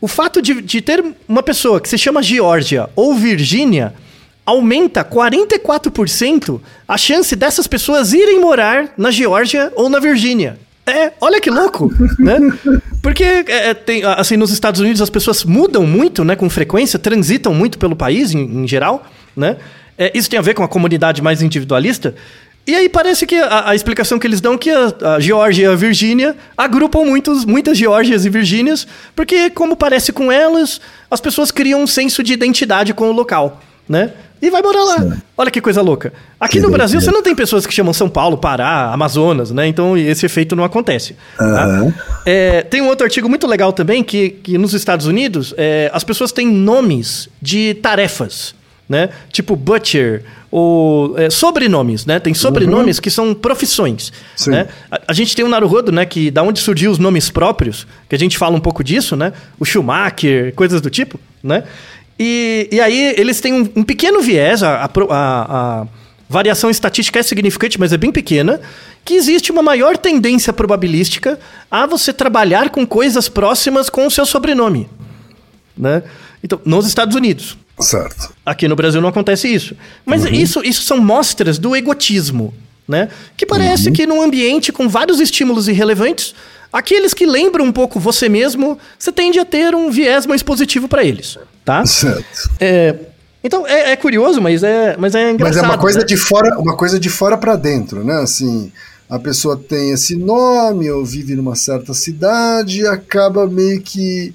[0.00, 3.92] O fato de, de ter uma pessoa que se chama Geórgia ou Virgínia
[4.46, 10.58] aumenta 44% a chance dessas pessoas irem morar na Geórgia ou na Virgínia.
[10.86, 12.38] É, olha que louco, né?
[13.02, 17.00] Porque é, é, tem, assim, nos Estados Unidos as pessoas mudam muito, né, com frequência,
[17.00, 19.04] transitam muito pelo país em, em geral,
[19.36, 19.56] né?
[19.96, 22.14] É, isso tem a ver com a comunidade mais individualista.
[22.66, 25.64] E aí parece que a, a explicação que eles dão é que a, a Geórgia
[25.64, 31.20] e a Virgínia agrupam muitos, muitas Geórgias e Virgínias, porque como parece com elas, as
[31.20, 34.12] pessoas criam um senso de identidade com o local, né?
[34.40, 34.98] E vai morar lá.
[35.00, 35.12] Sim.
[35.36, 36.12] Olha que coisa louca.
[36.40, 39.68] Aqui que no Brasil você não tem pessoas que chamam São Paulo, Pará, Amazonas, né?
[39.68, 41.16] Então esse efeito não acontece.
[41.40, 41.92] Uhum.
[41.92, 42.20] Tá?
[42.26, 46.02] É, tem um outro artigo muito legal também que, que nos Estados Unidos é, as
[46.02, 48.52] pessoas têm nomes de tarefas
[48.88, 49.10] né?
[49.30, 52.20] Tipo butcher, ou é, sobrenomes, né?
[52.20, 53.02] Tem sobrenomes uhum.
[53.02, 54.50] que são profissões, Sim.
[54.50, 54.68] né?
[54.90, 56.04] A, a, gente tem o Naruhodo, né?
[56.04, 59.32] Que da onde surgiu os nomes próprios, que a gente fala um pouco disso, né?
[59.58, 61.64] O Schumacher, coisas do tipo, né?
[62.18, 65.86] E, e aí eles têm um, um pequeno viés, a, a, a
[66.28, 68.60] variação estatística é significante, mas é bem pequena,
[69.04, 71.38] que existe uma maior tendência probabilística
[71.70, 74.88] a você trabalhar com coisas próximas com o seu sobrenome.
[75.76, 76.02] Né?
[76.42, 77.56] Então, nos Estados Unidos.
[77.80, 78.32] Certo.
[78.44, 79.76] Aqui no Brasil não acontece isso.
[80.04, 80.32] Mas uhum.
[80.32, 82.54] isso, isso são mostras do egotismo,
[82.86, 83.08] né?
[83.36, 83.92] Que parece uhum.
[83.92, 86.34] que num ambiente com vários estímulos irrelevantes,
[86.72, 90.88] aqueles que lembram um pouco você mesmo, você tende a ter um viés mais positivo
[90.88, 91.84] para eles, tá?
[91.86, 92.50] Certo.
[92.60, 92.94] É,
[93.42, 95.62] então é, é, curioso, mas é, mas é engraçado.
[95.62, 96.04] Mas é uma coisa né?
[96.04, 98.20] de fora, uma coisa de fora para dentro, né?
[98.20, 98.70] Assim,
[99.08, 104.34] a pessoa tem esse nome ou vive numa certa cidade e acaba meio que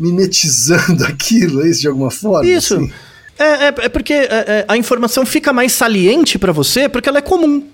[0.00, 2.48] mimetizando aquilo, é isso de alguma forma?
[2.48, 2.76] Isso.
[2.76, 2.90] Assim?
[3.38, 7.18] É, é, é, porque é, é, a informação fica mais saliente para você porque ela
[7.18, 7.64] é comum.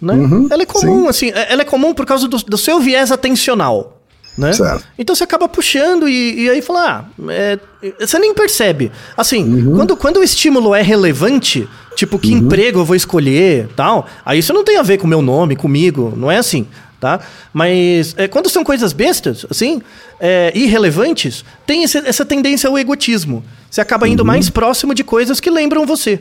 [0.00, 0.12] Né?
[0.12, 1.08] Uhum, ela é comum, sim.
[1.08, 4.00] assim, é, ela é comum por causa do, do seu viés atencional.
[4.36, 4.52] Né?
[4.52, 4.84] Certo.
[4.98, 7.58] Então você acaba puxando e, e aí fala, ah, é,
[8.00, 8.90] você nem percebe.
[9.16, 9.76] Assim, uhum.
[9.76, 12.38] quando, quando o estímulo é relevante, tipo, que uhum.
[12.38, 15.56] emprego eu vou escolher tal, aí isso não tem a ver com o meu nome,
[15.56, 16.66] comigo, não é assim
[17.04, 17.20] tá?
[17.52, 19.82] Mas é, quando são coisas bestas, assim,
[20.18, 23.44] é, irrelevantes, tem esse, essa tendência ao egotismo.
[23.70, 24.26] Você acaba indo uhum.
[24.26, 26.18] mais próximo de coisas que lembram você,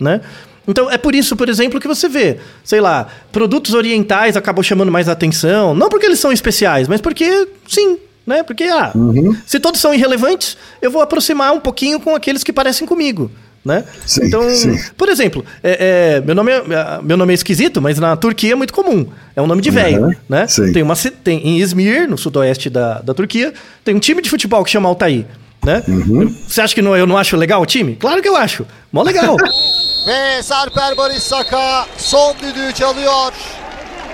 [0.00, 0.22] né?
[0.66, 4.90] Então é por isso, por exemplo, que você vê, sei lá, produtos orientais acabam chamando
[4.90, 8.42] mais atenção, não porque eles são especiais, mas porque sim, né?
[8.42, 9.36] Porque ah, uhum.
[9.44, 13.30] se todos são irrelevantes, eu vou aproximar um pouquinho com aqueles que parecem comigo
[13.64, 13.84] né?
[14.06, 14.78] Sim, então, sim.
[14.96, 18.52] por exemplo, é, é, meu, nome é, é, meu nome é esquisito, mas na Turquia
[18.52, 19.06] é muito comum.
[19.34, 20.46] É um nome de velho, uhum, né?
[20.72, 23.52] Tem uma tem em Izmir, no sudoeste da, da Turquia,
[23.84, 25.24] tem um time de futebol que chama Altair,
[25.64, 25.82] né?
[25.88, 26.34] Uhum.
[26.46, 27.96] Você acha que não, eu não acho legal o time?
[27.96, 28.66] Claro que eu acho.
[28.92, 29.36] Mó legal.
[30.06, 33.32] Ve Sarper Barış Saka son düdüğü çalıyor.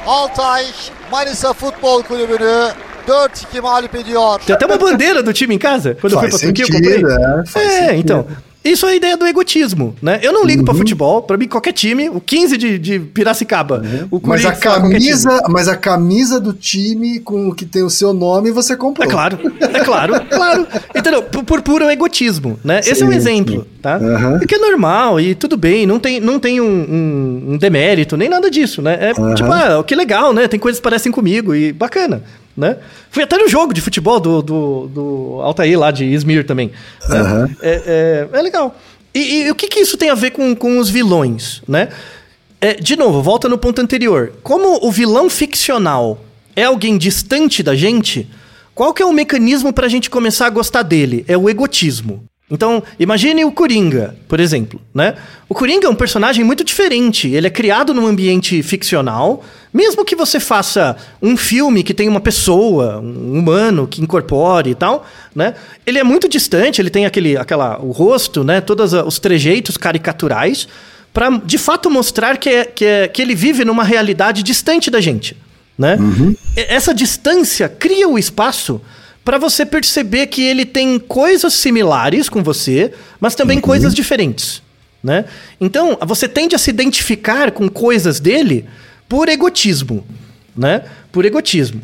[0.06, 0.64] Altay
[1.10, 2.68] Manisa Futbol Kulübü'nü
[3.08, 4.40] 4-2 mağlup ediyor.
[4.46, 5.96] Tem até uma bandeira do time em casa.
[6.00, 7.62] Quando faz eu fui pra Turquia, eu comprei.
[7.62, 8.26] É, é então.
[8.62, 10.20] Isso é a ideia do egotismo, né?
[10.22, 10.64] Eu não ligo uhum.
[10.66, 14.08] para futebol, para mim qualquer time, o 15 de, de Piracicaba, uhum.
[14.10, 18.12] o mas a camisa, mas a camisa do time com o que tem o seu
[18.12, 19.06] nome você comprou.
[19.06, 20.66] É claro, é claro, claro.
[20.94, 21.22] Entendeu?
[21.22, 22.82] Por, por puro egotismo, né?
[22.82, 23.80] Sim, Esse é um exemplo, sim.
[23.80, 23.96] tá?
[23.96, 24.40] Uhum.
[24.40, 28.28] Que é normal e tudo bem, não tem, não tem um, um, um demérito nem
[28.28, 28.98] nada disso, né?
[29.00, 30.46] É tipo, ah, que legal, né?
[30.46, 32.22] Tem coisas que parecem comigo e bacana
[32.56, 32.76] né?
[33.10, 36.70] Fui até no jogo de futebol do, do, do Altair lá de Izmir também.
[37.08, 37.22] Né?
[37.22, 37.56] Uhum.
[37.62, 38.76] É, é, é, legal.
[39.14, 41.88] E, e, o que, que isso tem a ver com, com os vilões, né?
[42.60, 44.32] É, de novo, volta no ponto anterior.
[44.42, 46.20] Como o vilão ficcional
[46.54, 48.28] é alguém distante da gente,
[48.74, 51.24] qual que é o mecanismo para a gente começar a gostar dele?
[51.26, 52.24] É o egotismo.
[52.50, 55.14] Então, imagine o Coringa, por exemplo, né?
[55.48, 57.28] O Coringa é um personagem muito diferente.
[57.28, 59.44] Ele é criado num ambiente ficcional.
[59.72, 64.74] Mesmo que você faça um filme que tem uma pessoa, um humano que incorpore e
[64.74, 65.54] tal, né?
[65.86, 68.60] Ele é muito distante, ele tem aquele, aquela, o rosto, né?
[68.60, 70.66] Todos os trejeitos caricaturais
[71.12, 75.00] para de fato mostrar que, é, que, é, que ele vive numa realidade distante da
[75.00, 75.36] gente,
[75.78, 75.96] né?
[75.96, 76.34] Uhum.
[76.56, 78.80] Essa distância cria o espaço
[79.30, 83.62] para você perceber que ele tem coisas similares com você, mas também uhum.
[83.62, 84.60] coisas diferentes.
[85.00, 85.24] Né?
[85.60, 88.64] Então, você tende a se identificar com coisas dele
[89.08, 90.04] por egotismo.
[90.56, 90.82] Né?
[91.12, 91.80] Por egotismo.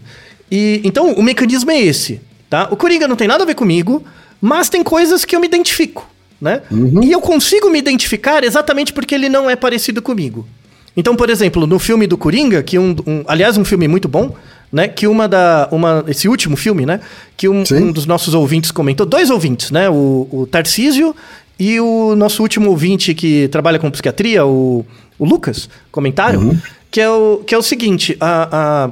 [0.50, 2.20] E, então, o mecanismo é esse.
[2.50, 2.66] Tá?
[2.68, 4.04] O Coringa não tem nada a ver comigo,
[4.40, 6.10] mas tem coisas que eu me identifico.
[6.40, 6.62] Né?
[6.68, 7.04] Uhum.
[7.04, 10.44] E eu consigo me identificar exatamente porque ele não é parecido comigo.
[10.96, 14.34] Então, por exemplo, no filme do Coringa, que um, um aliás, um filme muito bom,
[14.76, 14.86] né?
[14.86, 15.68] Que uma da.
[15.72, 17.00] Uma, esse último filme, né?
[17.34, 19.88] Que um, um dos nossos ouvintes comentou, dois ouvintes, né?
[19.88, 21.16] O, o Tarcísio
[21.58, 24.84] e o nosso último ouvinte que trabalha com psiquiatria, o,
[25.18, 26.58] o Lucas, comentaram, uhum.
[26.90, 28.90] que, é o, que é o seguinte: a, a,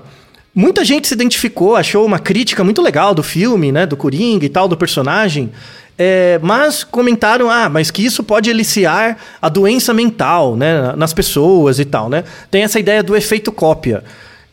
[0.54, 3.84] muita gente se identificou, achou uma crítica muito legal do filme, né?
[3.84, 5.52] Do Coringa e tal, do personagem.
[5.98, 11.78] É, mas comentaram, ah, mas que isso pode eliciar a doença mental, né, nas pessoas
[11.78, 12.24] e tal, né?
[12.50, 14.02] Tem essa ideia do efeito cópia.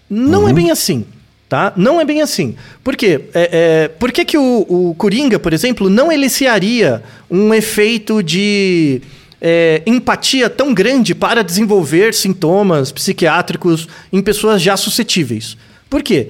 [0.08, 0.50] Não é uhum.
[0.50, 1.06] é bem assim,
[1.52, 1.74] tá?
[1.76, 2.56] Não é bem assim.
[2.82, 3.26] Por quê?
[3.34, 9.02] É, é, por que, que o, o Coringa, por exemplo, não eliciaria um efeito de
[9.42, 15.58] é, empatia tão grande para desenvolver sintomas psiquiátricos em pessoas já suscetíveis?
[15.90, 16.30] Por quê?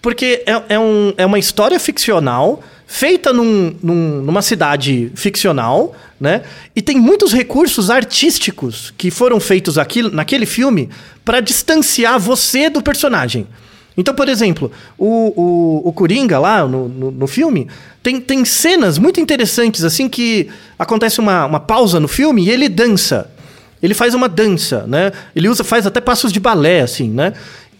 [0.00, 6.44] Porque é, é, um, é uma história ficcional feita num, num, numa cidade ficcional, né?
[6.74, 10.88] E tem muitos recursos artísticos que foram feitos aqui, naquele filme
[11.26, 13.46] para distanciar você do personagem.
[13.96, 17.68] Então, por exemplo, o, o, o Coringa lá no, no, no, filme
[18.02, 22.68] tem, tem cenas muito interessantes, assim, que acontece uma, uma pausa no filme e ele
[22.68, 23.30] dança.
[23.82, 25.12] Ele faz uma dança, né?
[25.36, 27.34] Ele usa, faz até passos de balé, assim, né?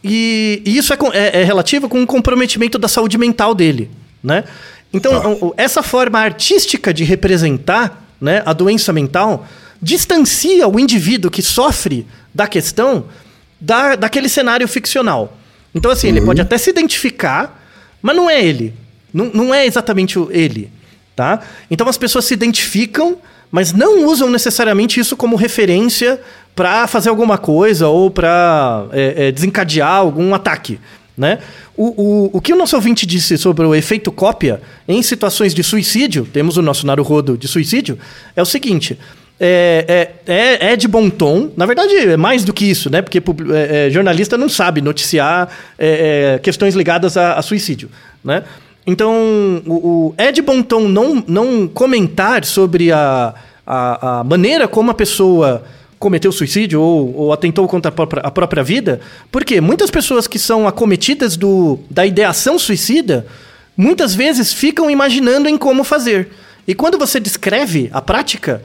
[0.04, 3.90] E, e isso é, é, é relativo com o comprometimento da saúde mental dele,
[4.22, 4.44] né?
[4.92, 5.46] Então, tá.
[5.56, 9.46] essa forma artística de representar né, a doença mental
[9.80, 13.06] distancia o indivíduo que sofre da questão
[13.60, 15.36] da, daquele cenário ficcional.
[15.74, 16.16] Então, assim, uhum.
[16.16, 17.62] ele pode até se identificar,
[18.00, 18.74] mas não é ele.
[19.12, 20.70] Não, não é exatamente ele,
[21.14, 21.40] tá?
[21.70, 23.18] Então, as pessoas se identificam,
[23.50, 26.20] mas não usam necessariamente isso como referência
[26.54, 30.78] para fazer alguma coisa ou para é, é, desencadear algum ataque,
[31.16, 31.38] né?
[31.76, 35.62] O, o, o que o nosso ouvinte disse sobre o efeito cópia em situações de
[35.62, 37.98] suicídio, temos o nosso Naruhodo de suicídio,
[38.36, 38.98] é o seguinte.
[39.44, 41.50] É, é, é, é, de bom tom.
[41.56, 43.02] Na verdade, é mais do que isso, né?
[43.02, 47.90] Porque é, é, jornalista não sabe noticiar é, questões ligadas a, a, suicídio,
[48.24, 48.44] né?
[48.86, 53.34] Então, o, o, é de bom tom não, não comentar sobre a,
[53.66, 55.64] a, a maneira como a pessoa
[55.98, 59.00] cometeu suicídio ou, ou atentou contra a própria, a própria, vida,
[59.32, 63.26] porque muitas pessoas que são acometidas do, da ideação suicida,
[63.76, 66.28] muitas vezes ficam imaginando em como fazer.
[66.64, 68.62] E quando você descreve a prática,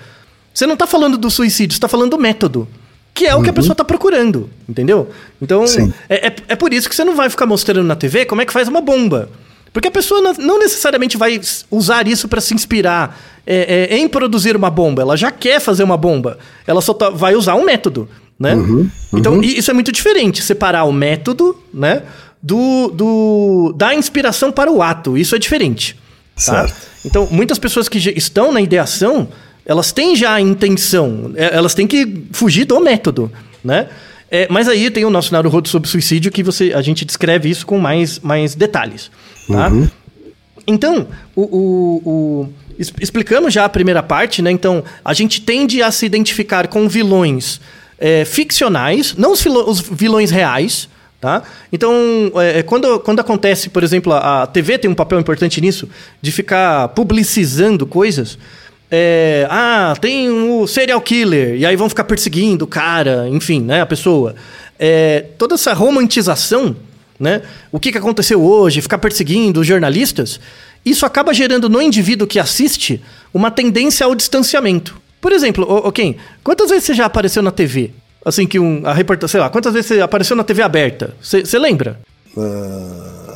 [0.57, 2.67] você não está falando do suicídio, você está falando do método.
[3.13, 3.55] Que é o que a uhum.
[3.55, 5.09] pessoa está procurando, entendeu?
[5.39, 5.63] Então,
[6.09, 8.45] é, é, é por isso que você não vai ficar mostrando na TV como é
[8.45, 9.29] que faz uma bomba.
[9.71, 11.39] Porque a pessoa não necessariamente vai
[11.69, 15.03] usar isso para se inspirar é, é, em produzir uma bomba.
[15.03, 16.39] Ela já quer fazer uma bomba.
[16.65, 18.55] Ela só tá, vai usar um método, né?
[18.55, 18.89] Uhum, uhum.
[19.13, 20.41] Então, isso é muito diferente.
[20.41, 22.01] Separar o método, né?
[22.41, 25.15] Do, do, da inspiração para o ato.
[25.15, 25.99] Isso é diferente.
[26.43, 26.67] Tá?
[27.05, 29.27] Então, muitas pessoas que estão na ideação,
[29.67, 31.33] elas têm já a intenção.
[31.35, 33.29] É, elas têm que fugir do método,
[33.61, 33.89] né?
[34.31, 37.65] É, mas aí tem o nosso Naruhodo sobre suicídio que você, a gente descreve isso
[37.65, 39.11] com mais, mais detalhes.
[39.47, 39.69] Tá?
[39.69, 39.89] Uhum.
[40.65, 44.51] Então, o, o, o, explicamos já a primeira parte, né?
[44.51, 47.61] Então, a gente tende a se identificar com vilões
[47.97, 50.89] é, ficcionais, não os, os, vilões reais.
[51.19, 51.41] Tá?
[51.71, 51.91] Então,
[52.35, 55.89] é, é, quando, quando acontece, por exemplo, a, a TV tem um papel importante nisso,
[56.21, 58.37] de ficar publicizando coisas.
[58.89, 63.61] É, ah, tem o um serial killer, e aí vão ficar perseguindo o cara, enfim,
[63.61, 64.35] né, a pessoa.
[64.79, 66.75] É, toda essa romantização
[67.19, 67.41] né?
[67.71, 70.39] O que, que aconteceu hoje, ficar perseguindo os jornalistas,
[70.85, 73.01] isso acaba gerando no indivíduo que assiste
[73.33, 74.99] uma tendência ao distanciamento.
[75.19, 77.91] Por exemplo, ô, ô Ken, quantas vezes você já apareceu na TV?
[78.23, 81.15] Assim que um, a reportagem, sei lá, quantas vezes você apareceu na TV aberta?
[81.21, 81.99] Você lembra?
[82.35, 83.26] Uh,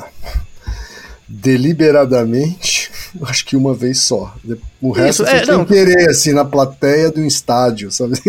[1.32, 2.92] deliberadamente,
[3.24, 4.36] acho que uma vez só.
[4.82, 8.20] O resto Isso, é, sem querer, assim, na plateia de um estádio, sabe?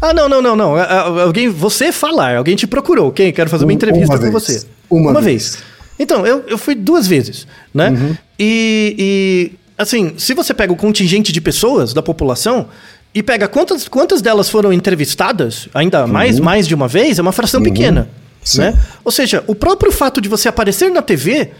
[0.00, 0.76] Ah, não, não, não, não.
[0.76, 3.12] Alguém, você falar, alguém te procurou.
[3.12, 3.32] Quem?
[3.32, 4.32] Quero fazer uma entrevista uma com vez.
[4.32, 4.66] você.
[4.90, 5.54] Uma, uma vez.
[5.54, 5.64] vez.
[5.96, 7.90] Então, eu, eu fui duas vezes, né?
[7.90, 8.16] Uhum.
[8.36, 12.66] E, e, assim, se você pega o contingente de pessoas da população
[13.14, 16.12] e pega quantas, quantas delas foram entrevistadas, ainda uhum.
[16.12, 17.64] mais, mais de uma vez, é uma fração uhum.
[17.64, 18.08] pequena,
[18.56, 18.76] né?
[19.04, 21.52] Ou seja, o próprio fato de você aparecer na TV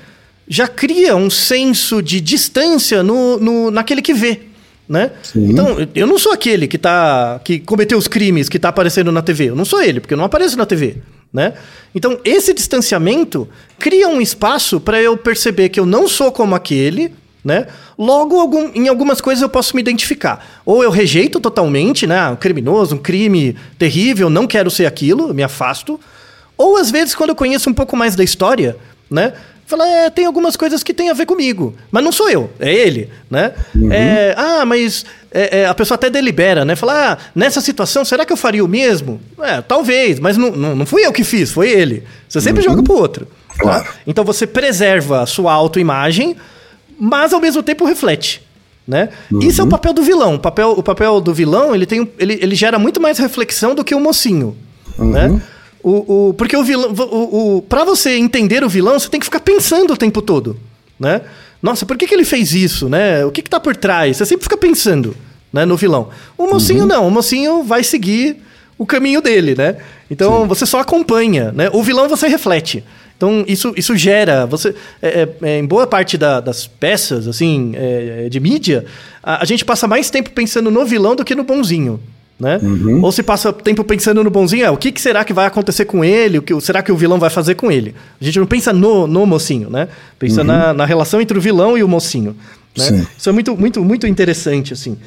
[0.46, 4.52] já cria um senso de distância no, no, naquele que vê
[4.88, 5.12] né?
[5.34, 9.22] Então, eu não sou aquele que tá que cometeu os crimes que tá aparecendo na
[9.22, 9.50] TV.
[9.50, 10.96] Eu não sou ele, porque eu não apareço na TV,
[11.32, 11.54] né?
[11.94, 17.12] Então, esse distanciamento cria um espaço para eu perceber que eu não sou como aquele,
[17.42, 17.68] né?
[17.98, 20.60] Logo, algum, em algumas coisas eu posso me identificar.
[20.64, 22.28] Ou eu rejeito totalmente, né?
[22.28, 25.98] Um criminoso, um crime terrível, não quero ser aquilo, me afasto.
[26.56, 28.76] Ou às vezes, quando eu conheço um pouco mais da história,
[29.10, 29.32] né?
[29.72, 32.70] Fala, é, tem algumas coisas que tem a ver comigo, mas não sou eu, é
[32.70, 33.52] ele, né?
[33.74, 33.90] Uhum.
[33.90, 36.76] É, ah, mas é, é, a pessoa até delibera, né?
[36.76, 39.18] Fala, ah, nessa situação, será que eu faria o mesmo?
[39.40, 42.02] É, talvez, mas não, não, não fui eu que fiz, foi ele.
[42.28, 42.70] Você sempre uhum.
[42.70, 43.26] joga pro outro.
[43.48, 43.54] Tá?
[43.58, 43.84] Claro.
[43.84, 43.94] Tá?
[44.06, 46.36] Então você preserva a sua autoimagem,
[47.00, 48.42] mas ao mesmo tempo reflete.
[48.86, 49.08] Né?
[49.30, 49.38] Uhum.
[49.40, 50.34] Isso é o papel do vilão.
[50.34, 53.82] O papel, o papel do vilão ele, tem, ele, ele gera muito mais reflexão do
[53.82, 54.54] que o mocinho.
[54.98, 55.28] Né?
[55.28, 55.32] Uhum.
[55.36, 55.42] Né?
[55.82, 56.92] O, o, porque o vilão.
[56.92, 60.56] O, o, pra você entender o vilão, você tem que ficar pensando o tempo todo.
[60.98, 61.22] Né?
[61.60, 62.88] Nossa, por que, que ele fez isso?
[62.88, 63.24] Né?
[63.24, 64.16] O que, que tá por trás?
[64.16, 65.16] Você sempre fica pensando
[65.52, 66.08] né, no vilão.
[66.38, 66.86] O mocinho uhum.
[66.86, 68.36] não, o mocinho vai seguir
[68.78, 69.76] o caminho dele, né?
[70.10, 70.48] Então Sim.
[70.48, 71.68] você só acompanha, né?
[71.72, 72.82] O vilão você reflete.
[73.16, 77.72] Então isso, isso gera, você é, é, é em boa parte da, das peças assim
[77.76, 78.84] é, de mídia,
[79.22, 82.00] a, a, gente passa mais tempo pensando no vilão do que no bonzinho
[82.42, 82.58] né?
[82.60, 83.00] Uhum.
[83.02, 85.84] Ou se passa tempo pensando no bonzinho, é, o que, que, será que vai acontecer
[85.84, 86.38] com ele?
[86.38, 87.94] O que será que o vilão vai fazer com ele?
[88.20, 89.86] A gente não pensa no, no mocinho, né?
[90.18, 90.48] Pensa uhum.
[90.48, 92.36] na, na, relação entre o vilão e o mocinho.
[92.76, 93.06] Né?
[93.16, 94.98] Isso é muito, muito, muito interessante, assim.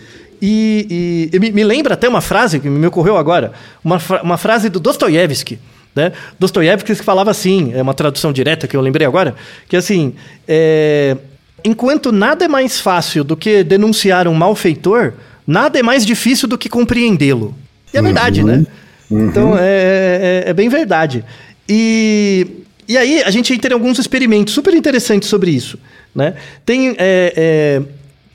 [0.42, 3.52] E, e, e me, me, lembra até uma frase que me ocorreu agora,
[3.84, 5.60] uma, uma frase do Dostoiévski,
[5.94, 6.14] né?
[6.40, 9.36] Dostoiévski que falava assim, é uma tradução direta que eu lembrei agora,
[9.68, 10.14] que assim,
[10.48, 11.18] é,
[11.66, 15.14] enquanto nada é mais fácil do que denunciar um malfeitor,
[15.46, 17.56] nada é mais difícil do que compreendê-lo.
[17.94, 18.06] E é uhum.
[18.06, 18.66] verdade, né?
[19.10, 19.28] Uhum.
[19.28, 21.24] Então, é, é, é, bem verdade.
[21.68, 22.48] E,
[22.88, 25.80] e aí, a gente tem alguns experimentos super interessantes sobre isso,
[26.14, 26.36] né?
[26.66, 26.96] Tem...
[26.98, 27.82] É, é,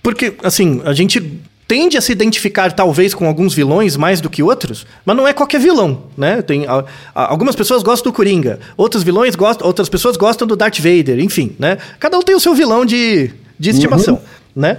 [0.03, 4.42] porque, assim, a gente tende a se identificar talvez com alguns vilões mais do que
[4.42, 6.42] outros, mas não é qualquer vilão, né?
[6.42, 10.57] Tem a, a, algumas pessoas gostam do Coringa, outros vilões gostam, outras pessoas gostam do
[10.57, 11.79] Darth Vader, enfim, né?
[12.01, 14.20] Cada um tem o seu vilão de, de estimação, uhum.
[14.57, 14.79] né?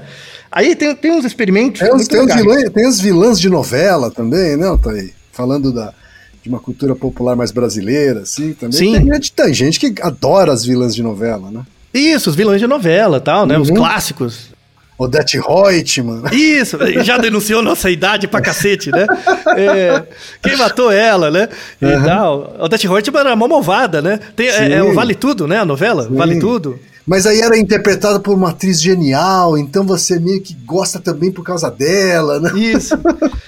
[0.51, 1.79] Aí tem, tem uns experimentos.
[1.79, 5.13] Tem os vilões, tem os vilãs de novela também, né, Thaí?
[5.31, 5.93] Falando da,
[6.43, 8.77] de uma cultura popular mais brasileira, assim, também.
[8.77, 9.09] Sim.
[9.09, 11.61] Tem, tem gente que adora as vilãs de novela, né?
[11.93, 13.55] Isso, os vilões de novela tal, né?
[13.55, 13.61] Uhum.
[13.61, 14.51] Os clássicos.
[14.97, 16.21] Odete Reutemann.
[16.31, 19.07] Isso, já denunciou nossa idade pra cacete, né?
[19.57, 20.03] É,
[20.43, 21.49] quem matou ela, né?
[21.81, 22.03] E uhum.
[22.03, 22.55] tal.
[22.59, 24.19] Odete Reutemann era uma malvada, né?
[24.35, 25.57] Tem, é, é, o Vale Tudo, né?
[25.57, 26.03] A novela?
[26.03, 26.15] Sim.
[26.15, 26.79] Vale Tudo.
[27.05, 31.43] Mas aí era interpretada por uma atriz genial, então você meio que gosta também por
[31.43, 32.51] causa dela, né?
[32.55, 32.95] Isso.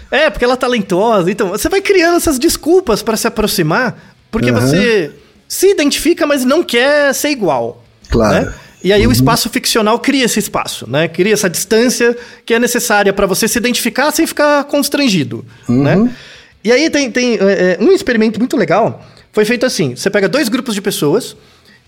[0.10, 1.32] É, porque ela é talentosa.
[1.32, 4.60] Então, você vai criando essas desculpas para se aproximar, porque uhum.
[4.60, 5.12] você
[5.48, 7.84] se identifica, mas não quer ser igual.
[8.10, 8.46] Claro.
[8.46, 8.54] Né?
[8.84, 9.10] E aí uhum.
[9.10, 11.08] o espaço ficcional cria esse espaço, né?
[11.08, 15.84] Cria essa distância que é necessária para você se identificar sem ficar constrangido, uhum.
[15.84, 16.16] né?
[16.64, 19.06] E aí tem, tem é, é, um experimento muito legal.
[19.32, 21.36] Foi feito assim: você pega dois grupos de pessoas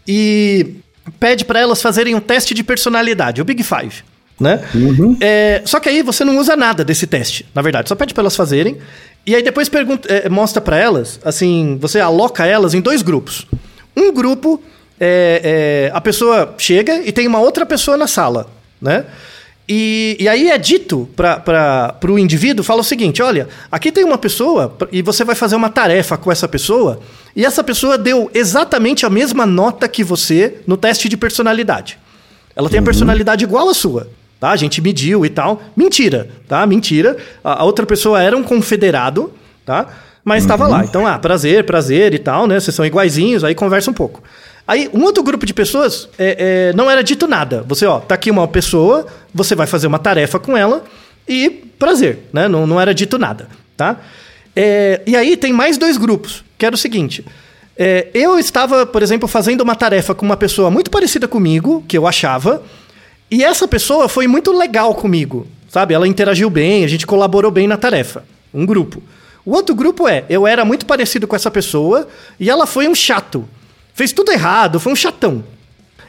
[0.08, 0.76] e
[1.20, 4.04] pede para elas fazerem um teste de personalidade, o Big Five.
[4.40, 4.62] Né?
[4.74, 5.18] Uhum.
[5.22, 8.22] É, só que aí você não usa nada desse teste, na verdade, só pede para
[8.22, 8.78] elas fazerem.
[9.26, 13.48] E aí depois pergunta, é, mostra para elas, assim, você aloca elas em dois grupos.
[13.96, 14.62] Um grupo,
[15.00, 18.48] é, é, a pessoa chega e tem uma outra pessoa na sala,
[18.82, 19.06] né?
[19.68, 24.18] E, e aí é dito para o indivíduo, fala o seguinte, olha, aqui tem uma
[24.18, 27.00] pessoa e você vai fazer uma tarefa com essa pessoa
[27.36, 31.98] e essa pessoa deu exatamente a mesma nota que você no teste de personalidade.
[32.56, 32.84] Ela tem uhum.
[32.84, 34.08] a personalidade igual à sua,
[34.40, 34.52] tá?
[34.52, 35.62] A gente mediu e tal.
[35.76, 36.66] Mentira, tá?
[36.66, 37.18] Mentira.
[37.44, 39.34] A, a outra pessoa era um confederado,
[39.66, 39.88] tá?
[40.24, 40.72] Mas estava uhum.
[40.72, 40.86] lá.
[40.86, 42.60] Então, ah, prazer, prazer e tal, né?
[42.60, 44.24] Vocês são iguaizinhos, aí conversa um pouco.
[44.68, 47.64] Aí, um outro grupo de pessoas é, é, não era dito nada.
[47.68, 50.84] Você, ó, tá aqui uma pessoa, você vai fazer uma tarefa com ela
[51.28, 52.48] e prazer, né?
[52.48, 53.48] Não, não era dito nada,
[53.78, 53.98] tá?
[54.56, 57.24] É, e aí tem mais dois grupos, que era o seguinte.
[57.78, 61.98] É, eu estava, por exemplo, fazendo uma tarefa com uma pessoa muito parecida comigo, que
[61.98, 62.64] eu achava,
[63.30, 65.94] e essa pessoa foi muito legal comigo, sabe?
[65.94, 68.24] Ela interagiu bem, a gente colaborou bem na tarefa.
[68.54, 69.04] Um grupo.
[69.46, 72.08] O outro grupo é, eu era muito parecido com essa pessoa
[72.40, 73.48] e ela foi um chato.
[73.96, 75.42] Fez tudo errado, foi um chatão.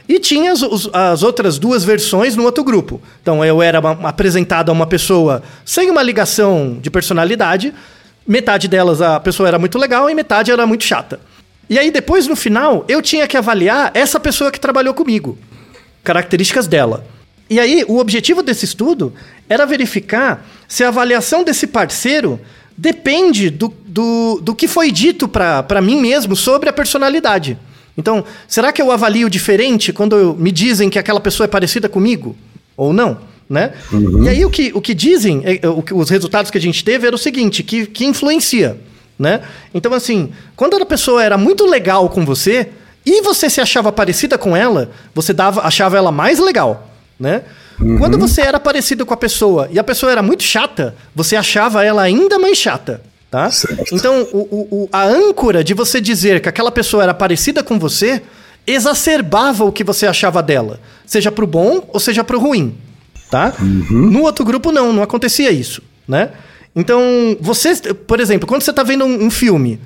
[0.09, 3.01] E tinha as, as, outras duas versões no outro grupo.
[3.21, 7.73] Então eu era apresentado a uma pessoa sem uma ligação de personalidade.
[8.27, 11.17] Metade delas a pessoa era muito legal e metade era muito chata.
[11.69, 15.37] E aí depois no final eu tinha que avaliar essa pessoa que trabalhou comigo,
[16.03, 17.05] características dela.
[17.49, 19.13] E aí o objetivo desse estudo
[19.47, 22.37] era verificar se a avaliação desse parceiro
[22.77, 27.57] depende do, do, do que foi dito para mim mesmo sobre a personalidade.
[27.97, 32.35] Então, será que eu avalio diferente quando me dizem que aquela pessoa é parecida comigo?
[32.75, 33.17] Ou não?
[33.49, 33.73] Né?
[33.91, 34.23] Uhum.
[34.23, 37.07] E aí o que, o que dizem, é, o, os resultados que a gente teve
[37.07, 38.77] era o seguinte, que, que influencia.
[39.17, 39.41] né?
[39.73, 42.69] Então, assim, quando a pessoa era muito legal com você
[43.05, 47.41] e você se achava parecida com ela, você dava, achava ela mais legal, né?
[47.79, 47.97] Uhum.
[47.97, 51.83] Quando você era parecido com a pessoa e a pessoa era muito chata, você achava
[51.83, 53.49] ela ainda mais chata, tá?
[53.51, 53.93] Certo.
[53.93, 58.21] Então, o, o, a âncora de você dizer que aquela pessoa era parecida com você
[58.65, 62.75] exacerbava o que você achava dela, seja pro bom ou seja pro ruim,
[63.31, 63.53] tá?
[63.59, 64.11] Uhum.
[64.11, 66.31] No outro grupo não, não acontecia isso, né?
[66.75, 67.01] Então,
[67.39, 69.79] você, por exemplo, quando você está vendo um, um, filme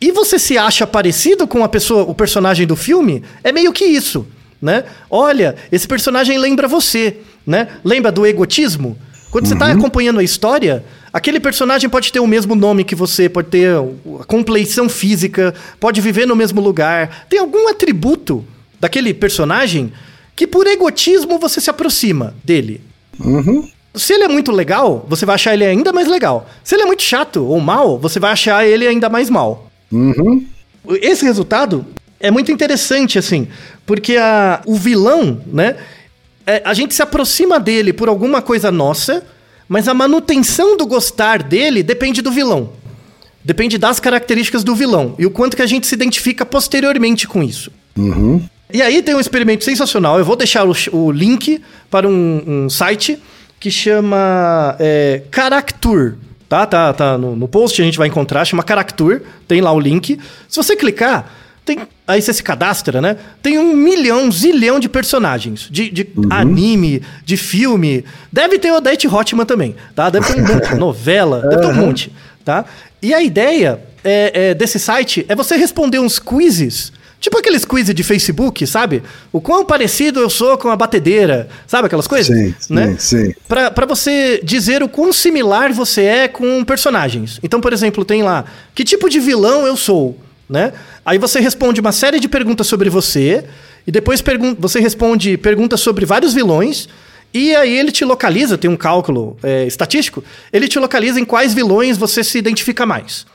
[0.00, 3.84] e você se acha parecido com a pessoa, o personagem do filme, é meio que
[3.84, 4.26] isso,
[4.60, 4.84] né?
[5.10, 7.16] Olha, esse personagem lembra você,
[7.46, 7.68] né?
[7.82, 8.96] Lembra do egotismo?
[9.30, 9.48] Quando uhum.
[9.48, 10.84] você está acompanhando a história,
[11.16, 15.98] aquele personagem pode ter o mesmo nome que você, pode ter a compleição física, pode
[15.98, 18.44] viver no mesmo lugar, tem algum atributo
[18.78, 19.90] daquele personagem
[20.36, 22.82] que por egotismo você se aproxima dele.
[23.18, 23.66] Uhum.
[23.94, 26.50] Se ele é muito legal, você vai achar ele ainda mais legal.
[26.62, 29.70] Se ele é muito chato ou mal, você vai achar ele ainda mais mal.
[29.90, 30.44] Uhum.
[31.00, 31.86] Esse resultado
[32.20, 33.48] é muito interessante, assim,
[33.86, 35.76] porque a, o vilão, né?
[36.46, 39.24] É, a gente se aproxima dele por alguma coisa nossa,
[39.68, 42.72] mas a manutenção do gostar dele depende do vilão.
[43.44, 47.42] Depende das características do vilão e o quanto que a gente se identifica posteriormente com
[47.42, 47.70] isso.
[47.96, 48.42] Uhum.
[48.72, 50.18] E aí tem um experimento sensacional.
[50.18, 53.18] Eu vou deixar o, o link para um, um site
[53.60, 56.14] que chama é, Caractur.
[56.48, 57.16] Tá, tá, tá.
[57.18, 60.18] No, no, post a gente vai encontrar, chama Caractur, tem lá o link.
[60.48, 61.32] Se você clicar,
[61.66, 63.16] tem, aí você se cadastra, né?
[63.42, 65.68] Tem um milhão, um zilhão de personagens.
[65.68, 66.28] De, de uhum.
[66.30, 68.04] anime, de filme.
[68.32, 70.08] Deve ter o Odete Hotman também, tá?
[70.08, 70.74] Deve ter um monte.
[70.78, 72.12] novela, deve ter um monte,
[72.44, 72.64] tá?
[73.02, 77.92] E a ideia é, é, desse site é você responder uns quizzes Tipo aqueles quiz
[77.92, 79.02] de Facebook, sabe?
[79.32, 82.26] O quão parecido eu sou com a batedeira, sabe aquelas coisas?
[82.26, 82.94] Sim, né?
[82.98, 83.34] sim, sim.
[83.48, 87.40] Pra, pra você dizer o quão similar você é com personagens.
[87.42, 88.44] Então, por exemplo, tem lá,
[88.74, 90.16] que tipo de vilão eu sou,
[90.48, 90.72] né?
[91.04, 93.44] Aí você responde uma série de perguntas sobre você,
[93.86, 94.22] e depois
[94.58, 96.88] você responde perguntas sobre vários vilões,
[97.32, 100.22] e aí ele te localiza, tem um cálculo é, estatístico,
[100.52, 103.26] ele te localiza em quais vilões você se identifica mais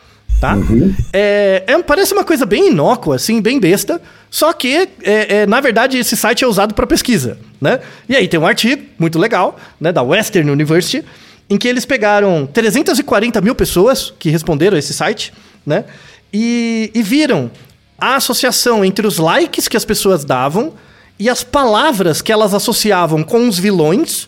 [0.42, 0.56] tá?
[0.56, 0.94] Uhum.
[1.14, 5.62] É, é, parece uma coisa bem inócua, assim, bem besta, só que, é, é na
[5.62, 7.80] verdade, esse site é usado para pesquisa, né?
[8.10, 11.06] E aí tem um artigo muito legal, né, da Western University,
[11.48, 15.32] em que eles pegaram 340 mil pessoas que responderam a esse site,
[15.64, 15.86] né?
[16.34, 17.52] E, e viram
[17.98, 20.74] a associação entre os likes que as pessoas davam
[21.20, 24.28] e as palavras que elas associavam com os vilões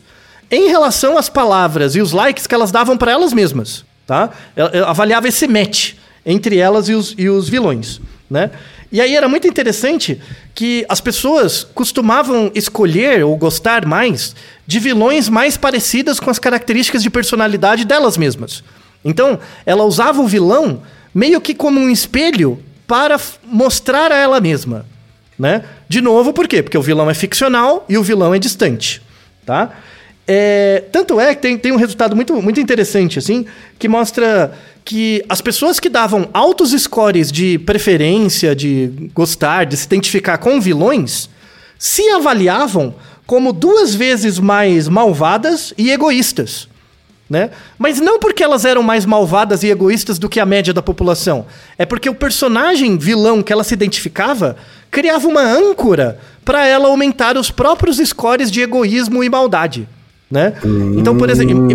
[0.51, 4.29] em relação às palavras e os likes que elas davam para elas mesmas, tá?
[4.85, 5.93] Avaliava esse match
[6.23, 7.99] entre elas e os, e os vilões,
[8.29, 8.51] né?
[8.91, 10.21] E aí era muito interessante
[10.53, 14.35] que as pessoas costumavam escolher ou gostar mais
[14.67, 18.63] de vilões mais parecidas com as características de personalidade delas mesmas.
[19.03, 20.83] Então, ela usava o vilão
[21.13, 24.85] meio que como um espelho para mostrar a ela mesma,
[25.37, 25.63] né?
[25.87, 26.61] De novo, por quê?
[26.61, 29.01] Porque o vilão é ficcional e o vilão é distante,
[29.45, 29.71] tá?
[30.25, 33.45] É, tanto é que tem, tem um resultado muito, muito interessante, assim,
[33.77, 39.85] que mostra que as pessoas que davam altos scores de preferência, de gostar, de se
[39.85, 41.29] identificar com vilões,
[41.77, 42.95] se avaliavam
[43.25, 46.67] como duas vezes mais malvadas e egoístas.
[47.29, 47.49] Né?
[47.79, 51.45] Mas não porque elas eram mais malvadas e egoístas do que a média da população.
[51.77, 54.55] É porque o personagem vilão que ela se identificava
[54.91, 59.87] criava uma âncora para ela aumentar os próprios scores de egoísmo e maldade
[60.33, 60.53] né?
[60.97, 61.67] Então, por exemplo,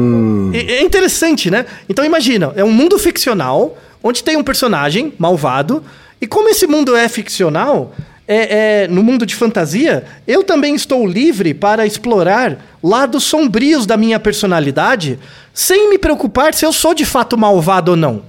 [0.52, 1.64] é interessante, né?
[1.88, 5.80] Então imagina, é um mundo ficcional onde tem um personagem malvado
[6.20, 7.94] e como esse mundo é ficcional,
[8.28, 13.96] é, é, no mundo de fantasia, eu também estou livre para explorar lados sombrios da
[13.96, 15.18] minha personalidade
[15.54, 18.22] sem me preocupar se eu sou de fato malvado ou não.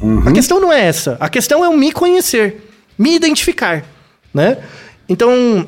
[0.00, 0.22] Uhum.
[0.24, 1.16] A questão não é essa.
[1.18, 3.84] A questão é o me conhecer, me identificar,
[4.32, 4.58] né?
[5.08, 5.66] Então,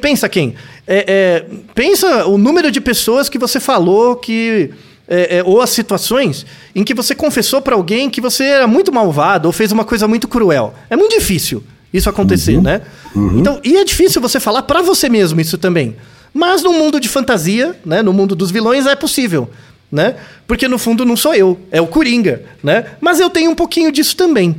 [0.00, 0.54] pensa quem?
[0.86, 4.70] É, é, pensa o número de pessoas que você falou que.
[5.08, 6.44] É, é ou as situações
[6.74, 10.08] em que você confessou para alguém que você era muito malvado ou fez uma coisa
[10.08, 10.74] muito cruel.
[10.90, 11.62] É muito difícil
[11.96, 12.62] isso acontecer, uhum.
[12.62, 12.82] né?
[13.14, 13.38] Uhum.
[13.38, 15.96] Então, e é difícil você falar para você mesmo isso também.
[16.32, 19.48] Mas no mundo de fantasia, né, no mundo dos vilões é possível,
[19.90, 20.16] né?
[20.46, 22.84] Porque no fundo não sou eu, é o Coringa, né?
[23.00, 24.54] Mas eu tenho um pouquinho disso também.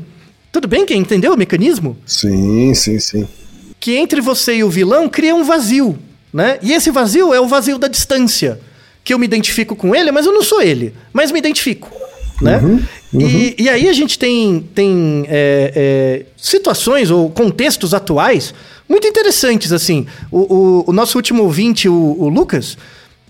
[0.51, 0.85] Tudo bem?
[0.85, 1.95] Quem entendeu o mecanismo?
[2.05, 3.27] Sim, sim, sim.
[3.79, 5.99] Que entre você e o vilão cria um vazio.
[6.33, 6.57] Né?
[6.61, 8.59] E esse vazio é o vazio da distância.
[9.03, 10.93] Que eu me identifico com ele, mas eu não sou ele.
[11.13, 11.91] Mas me identifico.
[12.41, 12.57] Né?
[12.57, 12.83] Uhum,
[13.13, 13.21] uhum.
[13.21, 18.53] E, e, aí a gente tem, tem é, é, situações ou contextos atuais
[18.87, 19.71] muito interessantes.
[19.71, 20.05] assim.
[20.31, 22.77] O, o, o nosso último ouvinte, o, o Lucas,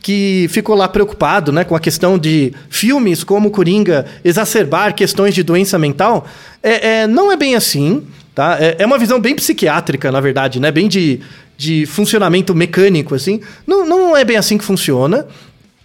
[0.02, 5.44] que ficou lá preocupado né, com a questão de filmes como Coringa exacerbar questões de
[5.44, 6.28] doença mental.
[6.62, 8.04] É, é não é bem assim.
[8.36, 8.58] Tá?
[8.60, 10.72] É, é, uma visão bem psiquiátrica, na verdade, né?
[10.72, 11.20] bem de,
[11.58, 13.16] de funcionamento mecânico.
[13.16, 13.42] assim.
[13.66, 15.26] Não, não é bem assim que funciona.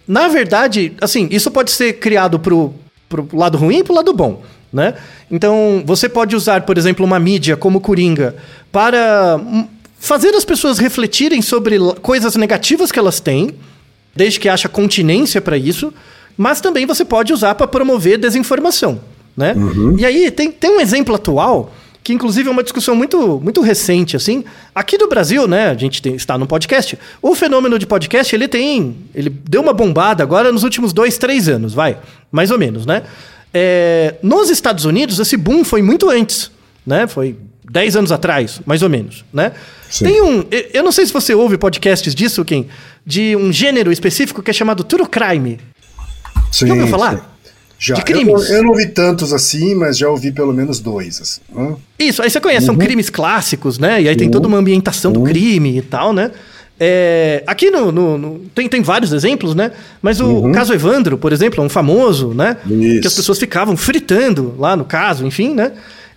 [0.07, 2.73] Na verdade, assim, isso pode ser criado pro,
[3.21, 4.41] pro lado ruim e pro lado bom.
[4.71, 4.95] Né?
[5.29, 8.35] Então, você pode usar, por exemplo, uma mídia como Coringa
[8.71, 9.39] para
[9.99, 13.51] fazer as pessoas refletirem sobre coisas negativas que elas têm,
[14.15, 15.93] desde que acha continência para isso,
[16.35, 18.99] mas também você pode usar para promover desinformação,
[19.37, 19.53] né?
[19.53, 19.95] Uhum.
[19.97, 21.71] E aí tem, tem um exemplo atual
[22.03, 24.43] que inclusive é uma discussão muito, muito recente, assim.
[24.75, 28.47] Aqui no Brasil, né, a gente tem, está no podcast, o fenômeno de podcast, ele
[28.47, 31.97] tem, ele deu uma bombada agora nos últimos dois, três anos, vai,
[32.31, 33.03] mais ou menos, né?
[33.53, 36.51] É, nos Estados Unidos, esse boom foi muito antes,
[36.85, 37.07] né?
[37.07, 37.37] Foi
[37.71, 39.53] 10 anos atrás, mais ou menos, né?
[39.89, 40.05] Sim.
[40.05, 40.43] Tem um.
[40.73, 42.67] Eu não sei se você ouve podcasts disso, Kim,
[43.05, 45.59] de um gênero específico que é chamado True Crime.
[46.51, 47.17] Sim, já ouviu falar?
[47.17, 47.32] Sim.
[47.83, 47.95] Já.
[47.95, 48.49] De crimes.
[48.49, 51.19] Eu, eu, não ouvi tantos assim, mas já ouvi pelo menos dois.
[51.19, 51.41] Assim.
[51.99, 52.77] Isso, aí você conhece, uhum.
[52.77, 54.01] são crimes clássicos, né?
[54.01, 54.19] E aí uhum.
[54.19, 55.21] tem toda uma ambientação uhum.
[55.21, 56.31] do crime e tal, né?
[56.79, 59.73] É, aqui no, no, no, tem, tem vários exemplos, né?
[60.01, 60.51] Mas o, uhum.
[60.53, 62.55] caso Evandro, por exemplo, é um famoso, né?
[62.65, 63.01] Isso.
[63.01, 65.73] Que as pessoas ficavam fritando lá no caso, enfim, né?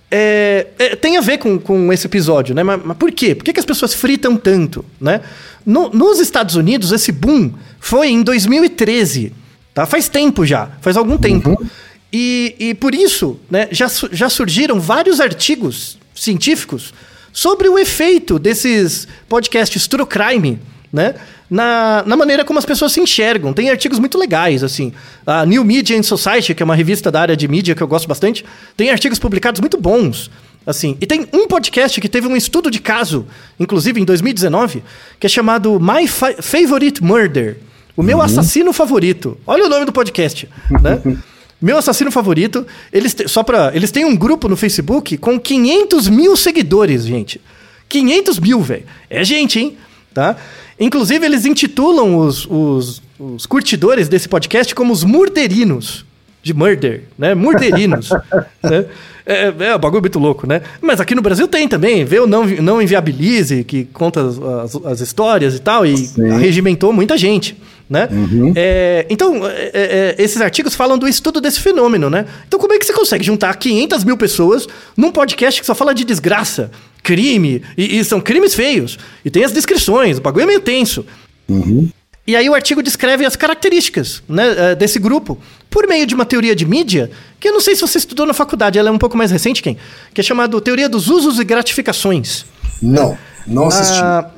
[0.08, 2.62] É, é, tem a ver com, com esse episódio, né?
[2.62, 3.34] Mas, mas por quê?
[3.34, 5.20] Por que, que, as pessoas fritam tanto, né?
[5.64, 7.50] No, nos Estados Unidos, esse boom
[7.80, 9.32] foi em 2013,
[9.76, 9.84] tá?
[9.84, 11.50] Faz tempo já, faz algum tempo.
[11.50, 11.68] Uhum.
[12.10, 16.94] E, e por isso, né, já, já surgiram vários artigos científicos
[17.30, 20.58] sobre o efeito desses podcasts true crime,
[20.90, 21.14] né?
[21.50, 23.52] Na, na maneira como as pessoas se enxergam.
[23.52, 24.94] Tem artigos muito legais, assim.
[25.26, 27.86] A New Media and Society, que é uma revista da área de mídia que eu
[27.86, 28.46] gosto bastante,
[28.78, 30.30] tem artigos publicados muito bons.
[30.66, 33.26] Assim, e tem um podcast que teve um estudo de caso,
[33.60, 34.82] inclusive em 2019,
[35.20, 37.58] que é chamado My Favorite Murder.
[37.96, 38.22] O meu uhum.
[38.22, 39.38] assassino favorito.
[39.46, 40.48] Olha o nome do podcast,
[40.82, 41.00] né?
[41.60, 46.08] Meu assassino favorito, eles te, só pra, eles têm um grupo no Facebook com 500
[46.08, 47.40] mil seguidores, gente.
[47.88, 48.84] 500 mil, velho.
[49.08, 49.76] É gente, hein?
[50.12, 50.36] Tá?
[50.78, 56.04] Inclusive, eles intitulam os, os, os curtidores desse podcast como os murderinos.
[56.42, 57.34] De murder, né?
[57.34, 58.10] Murderinos.
[58.62, 58.84] né?
[59.24, 60.60] É, é, é um bagulho muito louco, né?
[60.80, 62.04] Mas aqui no Brasil tem também.
[62.04, 66.36] Vê o Não, não Inviabilize, que conta as, as, as histórias e tal, e Sim.
[66.36, 67.56] regimentou muita gente
[67.88, 68.08] né?
[68.10, 68.52] Uhum.
[68.54, 72.26] É, então, é, é, esses artigos falam do estudo desse fenômeno, né?
[72.46, 74.66] Então, como é que você consegue juntar 500 mil pessoas
[74.96, 76.70] num podcast que só fala de desgraça,
[77.02, 81.06] crime, e, e são crimes feios, e tem as descrições, o bagulho é meio tenso.
[81.48, 81.88] Uhum.
[82.26, 85.38] E aí o artigo descreve as características né, é, desse grupo
[85.70, 88.34] por meio de uma teoria de mídia, que eu não sei se você estudou na
[88.34, 89.76] faculdade, ela é um pouco mais recente, quem?
[90.12, 92.44] Que é chamado Teoria dos Usos e Gratificações.
[92.82, 93.16] Não,
[93.46, 94.00] não assisti.
[94.02, 94.28] Ah,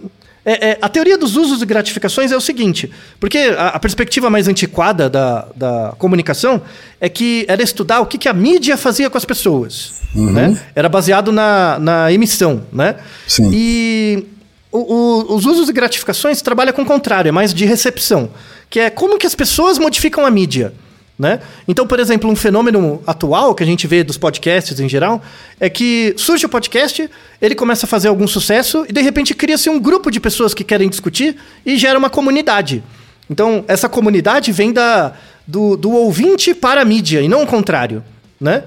[0.49, 2.90] é, é, a teoria dos usos e gratificações é o seguinte,
[3.20, 6.62] porque a, a perspectiva mais antiquada da, da, comunicação
[6.99, 9.96] é que era estudar o que, que a mídia fazia com as pessoas.
[10.14, 10.32] Uhum.
[10.32, 10.59] Né?
[10.74, 12.62] Era baseado na, na emissão.
[12.72, 12.96] Né?
[13.26, 13.51] Sim.
[13.53, 14.26] E
[14.72, 18.30] o, o, os usos e gratificações trabalham com o contrário, é mais de recepção,
[18.70, 20.72] que é como que as pessoas modificam a mídia.
[21.19, 21.41] Né?
[21.66, 25.21] Então, por exemplo, um fenômeno atual que a gente vê dos podcasts em geral
[25.59, 27.11] é que surge o podcast,
[27.43, 30.62] ele começa a fazer algum sucesso e de repente cria-se um grupo de pessoas que
[30.62, 32.85] querem discutir e gera uma comunidade.
[33.29, 35.12] Então, essa comunidade vem da,
[35.45, 38.05] do, do ouvinte para a mídia e não o contrário.
[38.41, 38.62] Né?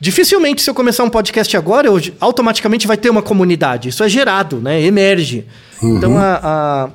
[0.00, 3.90] Dificilmente, se eu começar um podcast agora, eu, automaticamente vai ter uma comunidade.
[3.90, 4.80] Isso é gerado, né?
[4.80, 5.46] emerge.
[5.82, 5.98] Uhum.
[5.98, 6.88] Então, a, a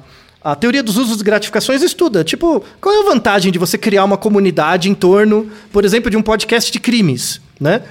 [0.46, 4.04] a teoria dos usos e gratificações estuda, tipo, qual é a vantagem de você criar
[4.04, 7.82] uma comunidade em torno, por exemplo, de um podcast de crimes, né?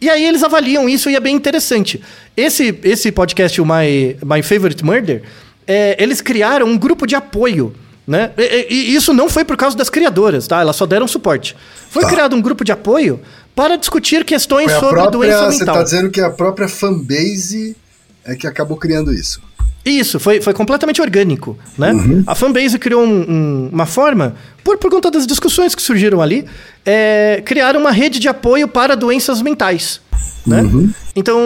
[0.00, 2.02] E aí eles avaliam isso e é bem interessante.
[2.36, 5.22] Esse, esse podcast, o My, My Favorite Murder,
[5.64, 7.72] é, eles criaram um grupo de apoio,
[8.04, 8.32] né?
[8.36, 10.60] E, e, isso não foi por causa das criadoras, tá?
[10.60, 11.56] Elas só deram suporte.
[11.90, 12.08] Foi tá.
[12.08, 13.20] criado um grupo de apoio
[13.54, 15.52] para discutir questões sobre própria, doença mental.
[15.52, 17.76] Você está dizendo que a própria fanbase
[18.24, 19.40] é que acabou criando isso.
[19.84, 21.92] Isso, foi, foi completamente orgânico, né?
[21.92, 22.22] Uhum.
[22.26, 26.44] A fanbase criou um, um, uma forma, por, por conta das discussões que surgiram ali,
[26.84, 30.00] é, criar uma rede de apoio para doenças mentais.
[30.46, 30.62] Né?
[30.62, 30.90] Uhum.
[31.16, 31.38] Então,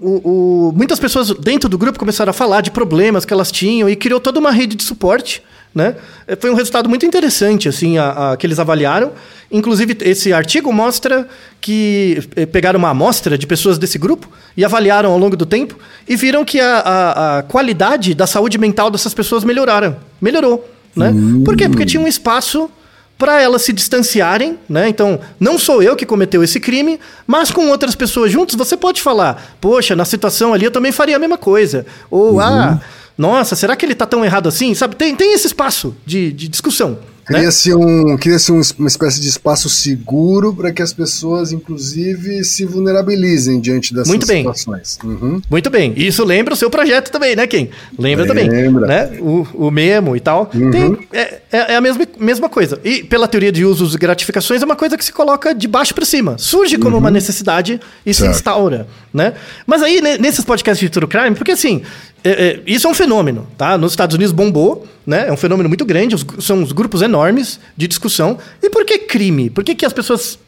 [0.00, 3.88] o, o, muitas pessoas dentro do grupo começaram a falar de problemas que elas tinham
[3.88, 5.42] e criou toda uma rede de suporte
[5.74, 5.96] né?
[6.26, 9.12] É, foi um resultado muito interessante assim, a, a, que eles avaliaram.
[9.50, 11.26] Inclusive, esse artigo mostra
[11.60, 15.78] que eh, pegaram uma amostra de pessoas desse grupo e avaliaram ao longo do tempo
[16.06, 19.96] e viram que a, a, a qualidade da saúde mental dessas pessoas melhoraram.
[20.20, 20.68] Melhorou.
[20.94, 21.10] Né?
[21.10, 21.44] Uhum.
[21.44, 21.68] Por quê?
[21.68, 22.70] Porque tinha um espaço
[23.18, 24.88] para elas se distanciarem, né?
[24.88, 29.02] Então, não sou eu que cometeu esse crime, mas com outras pessoas juntos, você pode
[29.02, 31.84] falar: "Poxa, na situação ali eu também faria a mesma coisa".
[32.08, 32.40] Ou uhum.
[32.40, 32.80] ah,
[33.18, 34.72] nossa, será que ele tá tão errado assim?
[34.74, 37.00] Sabe, tem, tem esse espaço de, de discussão.
[37.28, 42.64] Cria-se um, cria um, uma espécie de espaço seguro para que as pessoas, inclusive, se
[42.64, 44.38] vulnerabilizem diante dessas Muito bem.
[44.38, 44.98] situações.
[45.04, 45.40] Uhum.
[45.50, 45.92] Muito bem.
[45.96, 47.68] Isso lembra o seu projeto também, né, Kim?
[47.98, 48.48] Lembra, também.
[48.48, 48.86] Lembra.
[48.86, 49.18] Né?
[49.20, 50.50] O, o memo e tal.
[50.54, 50.70] Uhum.
[50.70, 51.20] Tem, é,
[51.52, 52.80] é é a mesma, mesma coisa.
[52.82, 55.94] E pela teoria de usos e gratificações, é uma coisa que se coloca de baixo
[55.94, 56.36] para cima.
[56.38, 58.28] Surge como uma necessidade e se Uhum.
[58.28, 58.36] Certo.
[58.36, 59.34] instaura, né?
[59.66, 61.82] Mas aí, ne- nesses podcasts de True Crime, porque assim,
[62.24, 63.76] é, é, isso é um fenômeno, tá?
[63.76, 65.26] Nos Estados Unidos bombou, né?
[65.28, 68.38] É um fenômeno muito grande, os- são os grupos enormes de discussão.
[68.62, 69.48] E por que crime?
[69.48, 70.38] Por que, que as pessoas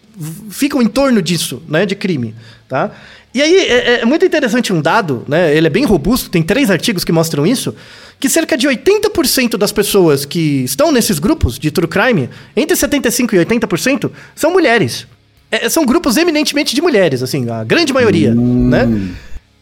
[0.51, 1.87] ficam em torno disso, né?
[1.87, 2.35] De crime,
[2.69, 2.91] tá?
[3.33, 5.57] E aí, é, é muito interessante um dado, né?
[5.57, 7.75] Ele é bem robusto, tem três artigos que mostram isso,
[8.19, 13.33] que cerca de 80% das pessoas que estão nesses grupos de true crime, entre 75%
[13.33, 15.07] e 80%, são mulheres.
[15.51, 18.87] É, são grupos eminentemente de mulheres, assim, a grande maioria, né?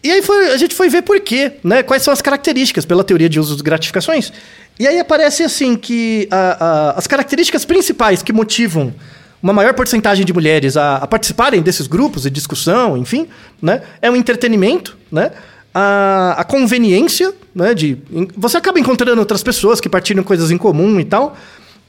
[0.03, 1.83] E aí foi- a gente foi ver por quê, né?
[1.83, 4.33] Quais são as características pela teoria de uso de gratificações.
[4.79, 8.95] E aí aparece assim que a- a- as características principais que motivam
[9.43, 13.27] uma maior porcentagem de mulheres a, a participarem desses grupos de discussão, enfim,
[13.61, 13.83] né?
[14.01, 15.33] É o entretenimento, né?
[15.75, 17.75] A, conveniência, né?
[17.75, 17.99] De,
[18.37, 21.37] você acaba encontrando outras pessoas que partilham coisas em comum e tal.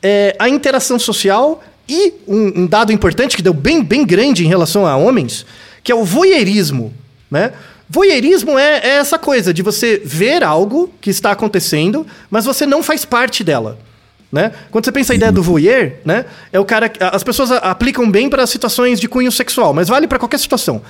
[0.02, 4.48] É, a interação social e um, um dado importante que deu bem, bem grande em
[4.48, 5.46] relação a homens,
[5.84, 6.94] que é o voyeurismo,
[7.30, 7.52] né?
[7.90, 12.84] Voyeurismo é, é essa coisa de você ver algo que está acontecendo, mas você não
[12.84, 13.80] faz parte dela.
[14.32, 14.52] Né?
[14.70, 16.26] Quando você pensa a ideia do voyeur, né?
[16.54, 20.20] É o cara as pessoas aplicam bem para situações de cunho sexual, mas vale para
[20.20, 20.84] qualquer situação.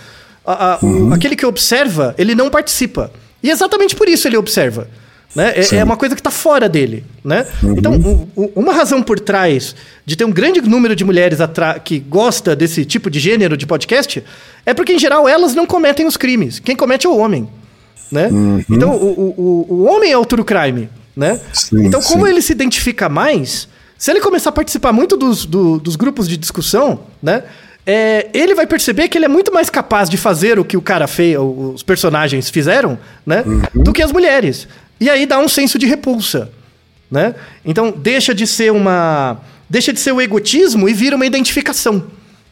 [0.46, 3.10] A- a- o- aquele que observa, ele não participa.
[3.42, 4.90] E exatamente por isso ele observa.
[5.36, 5.54] Né?
[5.56, 7.04] É, é uma coisa que está fora dele.
[7.24, 7.46] Né?
[7.64, 9.76] Então, o- o- uma razão por trás
[10.06, 11.38] de ter um grande número de mulheres
[11.86, 14.24] que gosta desse tipo de gênero de podcast
[14.66, 16.60] é porque, em geral, elas não cometem os crimes.
[16.60, 17.48] Quem comete é o homem.
[18.12, 18.28] Né?
[18.70, 20.90] Então, o, o, o- homem é o true crime.
[21.16, 21.40] Né?
[21.54, 22.32] Sim, então, como sim.
[22.32, 23.68] ele se identifica mais,
[23.98, 27.44] se ele começar a participar muito dos, do- dos grupos de discussão, né?
[27.86, 30.82] é, ele vai perceber que ele é muito mais capaz de fazer o que o
[30.82, 33.44] cara fez, os personagens fizeram, né?
[33.76, 34.68] Do que as mulheres.
[35.00, 36.50] E aí dá um senso de repulsa,
[37.10, 37.36] né?
[37.64, 39.40] Então deixa de ser uma,
[39.70, 42.04] deixa de ser o egotismo e vira uma identificação.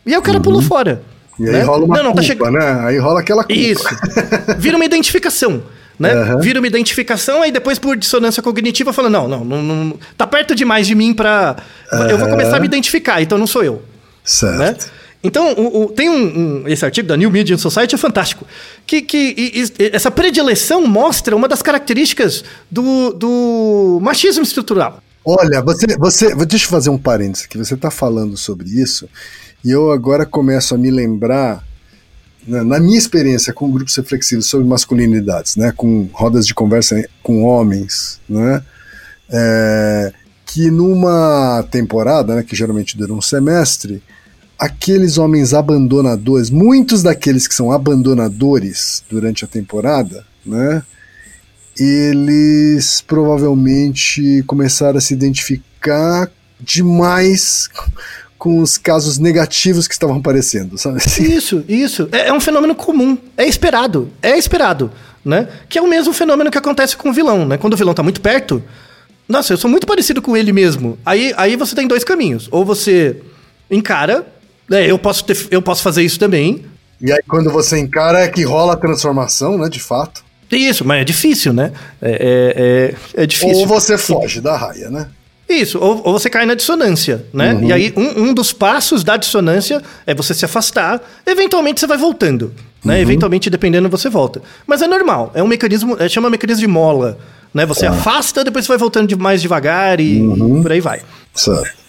[0.06, 1.02] E aí o cara pula fora.
[1.40, 1.62] E aí né?
[1.64, 2.54] rola uma não, não, tá culpa, chegando.
[2.54, 2.80] né?
[2.86, 3.60] Aí rola aquela culpa.
[3.60, 3.88] Isso.
[4.58, 5.64] Vira uma identificação.
[6.00, 6.12] Né?
[6.14, 6.40] Aham.
[6.40, 10.54] Vira uma identificação, aí depois, por dissonância cognitiva, fala: não, não, não, não tá perto
[10.54, 11.56] demais de mim pra.
[12.10, 13.82] Eu vou começar a me identificar, então não sou eu.
[14.24, 14.58] Certo.
[14.58, 14.76] Né?
[15.24, 18.46] Então, o- o- tem um, um- Esse artigo da New Media Society é fantástico.
[18.86, 25.02] Que, que e- e- essa predileção mostra uma das características do, do machismo estrutural.
[25.26, 27.58] Olha, você, você, deixa eu fazer um parênteses aqui.
[27.58, 29.10] Você está falando sobre isso
[29.66, 31.64] e eu agora começo a me lembrar,
[32.48, 37.44] na, na minha experiência com grupos reflexivos sobre masculinidades, né, com rodas de conversa com
[37.44, 38.64] homens, né,
[39.30, 40.14] é,
[40.46, 44.02] que numa temporada, né, que geralmente dura um semestre,
[44.58, 50.84] aqueles homens abandonadores, muitos daqueles que são abandonadores durante a temporada, né,
[51.80, 56.30] eles provavelmente começaram a se identificar
[56.60, 57.70] demais
[58.38, 61.02] com os casos negativos que estavam aparecendo, sabe?
[61.20, 62.08] Isso, isso.
[62.12, 63.18] É, é um fenômeno comum.
[63.36, 64.10] É esperado.
[64.22, 64.92] É esperado.
[65.26, 65.48] Né?
[65.68, 67.46] Que é o mesmo fenômeno que acontece com o vilão.
[67.46, 67.58] Né?
[67.58, 68.64] Quando o vilão tá muito perto.
[69.28, 70.98] Nossa, eu sou muito parecido com ele mesmo.
[71.06, 72.48] Aí, aí você tem dois caminhos.
[72.52, 73.22] Ou você
[73.70, 74.26] encara.
[74.70, 76.66] Né, eu, posso ter, eu posso fazer isso também.
[77.02, 80.24] E aí quando você encara é que rola a transformação, né, de fato.
[80.52, 81.74] Isso, mas é difícil, né?
[82.02, 83.58] É, é, é, é difícil.
[83.58, 85.08] Ou você foge da raia, né?
[85.50, 87.54] Isso, ou, ou você cai na dissonância, né?
[87.54, 87.64] Uhum.
[87.68, 91.98] E aí, um, um dos passos da dissonância é você se afastar, eventualmente você vai
[91.98, 92.54] voltando,
[92.84, 92.96] né?
[92.96, 93.02] Uhum.
[93.02, 94.42] Eventualmente, dependendo, você volta.
[94.66, 97.18] Mas é normal, é um mecanismo, é, chama mecanismo de mola,
[97.54, 97.66] né?
[97.66, 97.92] Você Tá.
[97.92, 100.60] afasta, depois você vai voltando de mais devagar e, Uhum.
[100.60, 101.02] e por aí vai.
[101.34, 101.87] Certo.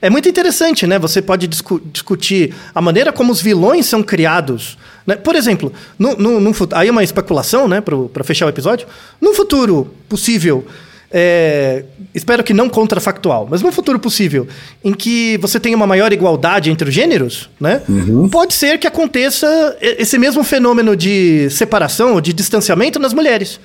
[0.00, 0.98] É muito interessante, né?
[0.98, 4.78] Você pode discu- discutir a maneira como os vilões são criados.
[5.06, 5.16] Né?
[5.16, 7.80] Por exemplo, no, no, fut- aí é uma especulação, né?
[7.80, 8.86] Para fechar o episódio.
[9.20, 10.64] Num futuro possível,
[11.10, 11.84] é,
[12.14, 14.46] espero que não contrafactual, mas num futuro possível
[14.84, 17.82] em que você tenha uma maior igualdade entre os gêneros, né?
[18.30, 23.58] Pode ser que aconteça esse mesmo fenômeno de separação ou de distanciamento nas mulheres.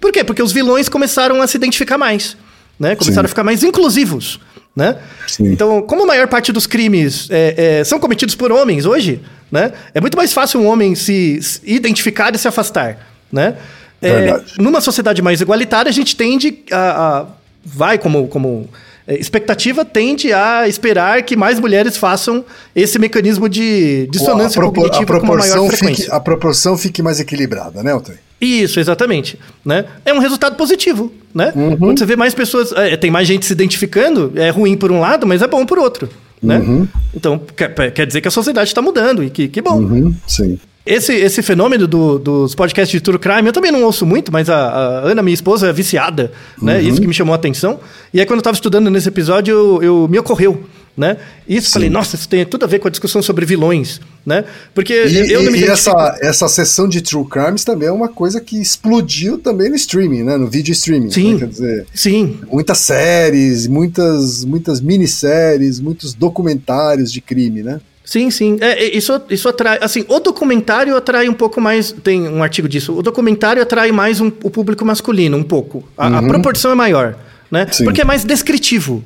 [0.00, 0.24] Por quê?
[0.24, 2.36] Porque os vilões começaram a se identificar mais,
[2.80, 2.96] né?
[2.96, 3.26] Começaram Sim.
[3.26, 4.40] a ficar mais inclusivos,
[4.76, 4.96] né?
[5.26, 5.50] Sim.
[5.52, 9.72] Então, como a maior parte dos crimes é, é, são cometidos por homens hoje, né?
[9.94, 12.98] É muito mais fácil um homem se, se identificar e se afastar,
[13.32, 13.56] né?
[14.02, 17.20] É, numa sociedade mais igualitária, a gente tende a...
[17.20, 17.26] a-
[17.64, 18.28] vai como...
[18.28, 18.68] como
[19.08, 25.16] é, expectativa tende a esperar que mais mulheres façam esse mecanismo de dissonância a, cognitiva
[25.16, 26.04] a com uma maior proporção frequência.
[26.06, 28.18] fique, a proporção fique mais equilibrada, né, Otávio?
[28.40, 29.38] Isso, exatamente.
[29.64, 29.84] Né?
[30.04, 31.12] É um resultado positivo.
[31.34, 31.52] Né?
[31.54, 31.76] Uhum.
[31.76, 32.72] Quando você vê mais pessoas.
[32.72, 35.78] é, tem mais gente se identificando, é ruim por um lado, mas é bom por
[35.78, 36.08] outro.
[36.42, 36.58] Né?
[36.58, 36.86] Uhum.
[37.14, 39.78] Então, quer, quer dizer que a sociedade está mudando e que, que bom.
[39.80, 40.58] Uhum, sim.
[40.84, 44.48] Esse, esse fenômeno do- dos podcasts de True Crime, eu também não ouço muito, mas
[44.48, 46.30] a, a Ana, minha esposa, é viciada,
[46.62, 46.80] né?
[46.80, 47.80] Isso que me chamou a atenção.
[48.14, 50.62] E aí, quando eu estava estudando nesse episódio, eu, eu- me ocorreu,
[50.96, 51.16] né?
[51.48, 54.44] Isso, falei, nossa, isso tem tudo a ver com a discussão sobre vilões, né?
[54.74, 58.08] Porque E, eu não me e- essa, essa sessão de True Crimes também é uma
[58.08, 60.36] coisa que explodiu também no streaming, né?
[60.36, 61.10] No vídeo streaming.
[61.10, 61.34] Sim.
[61.34, 61.38] né?
[61.40, 67.80] Quer dizer, Sim, muitas séries, muitas, muitas minisséries, muitos documentários de crime, né?
[68.04, 68.56] Sim, sim.
[68.60, 69.78] É, é, isso, isso atrai.
[69.82, 71.90] Assim, o documentário atrai um pouco mais.
[72.04, 72.92] Tem um artigo disso.
[72.96, 75.82] O documentário atrai mais um- o público masculino, um pouco.
[75.98, 77.16] A, a proporção é maior,
[77.50, 77.66] né?
[77.72, 77.82] Sim.
[77.84, 79.02] Porque é mais descritivo.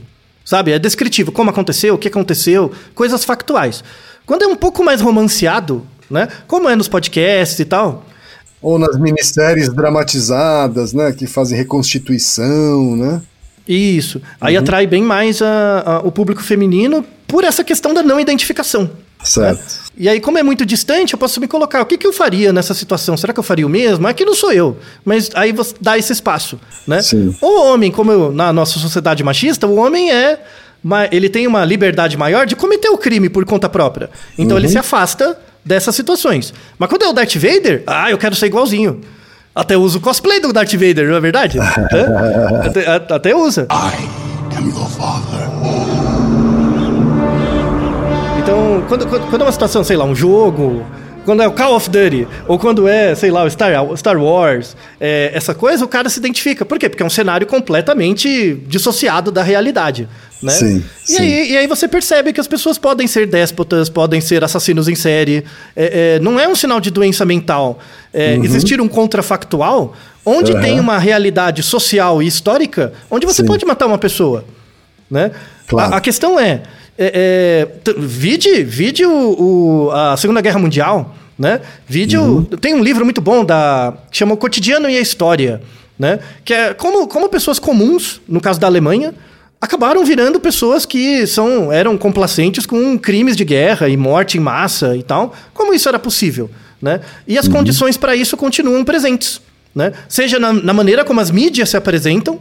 [0.50, 0.72] Sabe?
[0.72, 1.30] É descritivo.
[1.30, 3.84] Como aconteceu, o que aconteceu, coisas factuais.
[4.26, 6.26] Quando é um pouco mais romanceado, né?
[6.48, 8.04] Como é nos podcasts e tal.
[8.60, 11.12] Ou nas minisséries dramatizadas, né?
[11.12, 13.22] Que fazem reconstituição, né?
[13.68, 14.20] Isso.
[14.40, 18.90] Aí atrai bem mais a- a- o público feminino por essa questão da não identificação.
[19.22, 19.80] Certo.
[19.96, 21.82] E aí, como é muito distante, eu posso me colocar.
[21.82, 23.16] O que, que eu faria nessa situação?
[23.16, 24.06] Será que eu faria o mesmo?
[24.06, 24.78] Aqui não sou eu.
[25.04, 27.02] Mas aí você dá esse espaço, né?
[27.02, 27.34] Sim.
[27.40, 30.40] O homem, como eu- na nossa sociedade machista, o homem é...
[31.12, 34.08] Ele tem uma liberdade maior de cometer o crime por conta própria.
[34.38, 36.54] Então ele se afasta dessas situações.
[36.78, 39.02] Mas quando é o Darth Vader, ah, eu quero ser igualzinho.
[39.54, 41.58] Até uso cosplay do Darth Vader, não é verdade?
[42.64, 43.66] Até, até usa.
[48.50, 50.84] Então, quando, quando, quando é uma situação, sei lá, um jogo,
[51.24, 54.76] quando é o Call of Duty, ou quando é, sei lá, o Star, Star Wars,
[55.00, 56.64] é, essa coisa, o cara se identifica.
[56.64, 56.88] Por quê?
[56.88, 60.08] Porque é um cenário completamente dissociado da realidade.
[60.42, 60.50] Né?
[60.50, 61.22] Sim, e, sim.
[61.22, 64.96] Aí, e aí você percebe que as pessoas podem ser déspotas, podem ser assassinos em
[64.96, 65.44] série.
[65.76, 67.78] É, é, não é um sinal de doença mental.
[68.12, 69.94] É, Existir um contrafactual
[70.26, 70.60] onde Uhum.
[70.60, 73.46] Tem uma realidade social e histórica onde você Sim.
[73.46, 74.44] pode matar uma pessoa
[75.10, 75.32] né?
[75.66, 75.94] Claro.
[75.94, 76.62] A, a questão é,
[77.02, 79.10] é, é, vide, vide o,
[79.88, 81.60] o- a Segunda Guerra Mundial, né?
[81.88, 82.44] Vide o- Uhum.
[82.44, 85.62] tem um livro muito bom da que chama O Cotidiano e a História,
[85.98, 86.18] né?
[86.44, 89.14] Que é como, como pessoas comuns, no caso da Alemanha,
[89.60, 94.94] acabaram virando pessoas que são eram complacentes com crimes de guerra e morte em massa
[94.96, 95.34] e tal.
[95.54, 97.00] Como isso era possível, né?
[97.26, 99.40] E as condições para isso continuam presentes,
[99.74, 99.92] né?
[100.08, 102.38] Seja na, na maneira como as mídias se apresentam,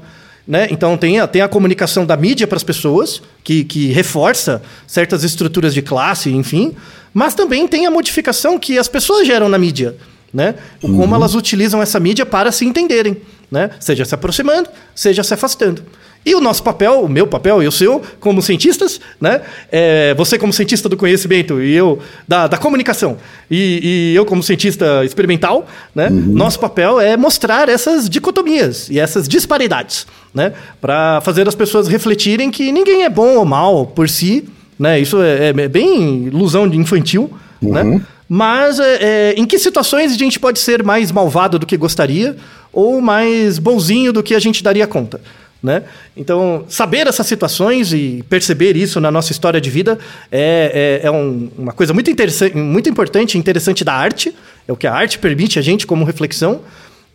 [0.49, 0.67] né?
[0.71, 5.23] Então tem a, tem a comunicação da mídia para as pessoas, que, que reforça certas
[5.23, 6.75] estruturas de classe, enfim,
[7.13, 9.95] mas também tem a modificação que as pessoas geram na mídia.
[10.33, 10.55] Né?
[10.81, 13.17] O Como elas utilizam essa mídia para se entenderem,
[13.51, 13.69] né?
[13.79, 15.83] seja se aproximando, seja se afastando.
[16.25, 19.41] E o nosso papel, o meu papel e o seu, como cientistas, né?
[19.71, 23.17] É, você como cientista do conhecimento e eu da, da comunicação,
[23.49, 25.65] e, e eu como cientista experimental,
[25.95, 26.09] né?
[26.09, 30.53] Nosso papel é mostrar essas dicotomias e essas disparidades, né?
[30.81, 34.47] Para fazer as pessoas refletirem que ninguém é bom ou mal por si,
[34.77, 34.99] né?
[34.99, 38.01] Isso é, é bem ilusão de infantil, né?
[38.27, 42.37] Mas é, é, em que situações a gente pode ser mais malvado do que gostaria
[42.71, 45.19] ou mais bonzinho do que a gente daria conta?
[45.61, 45.83] Né?
[46.15, 49.99] Então, saber essas situações e perceber isso na nossa história de vida
[50.31, 54.33] é, é, é um- uma coisa muito, interessante, muito importante e interessante da arte.
[54.65, 56.61] É o que a arte permite a gente como reflexão.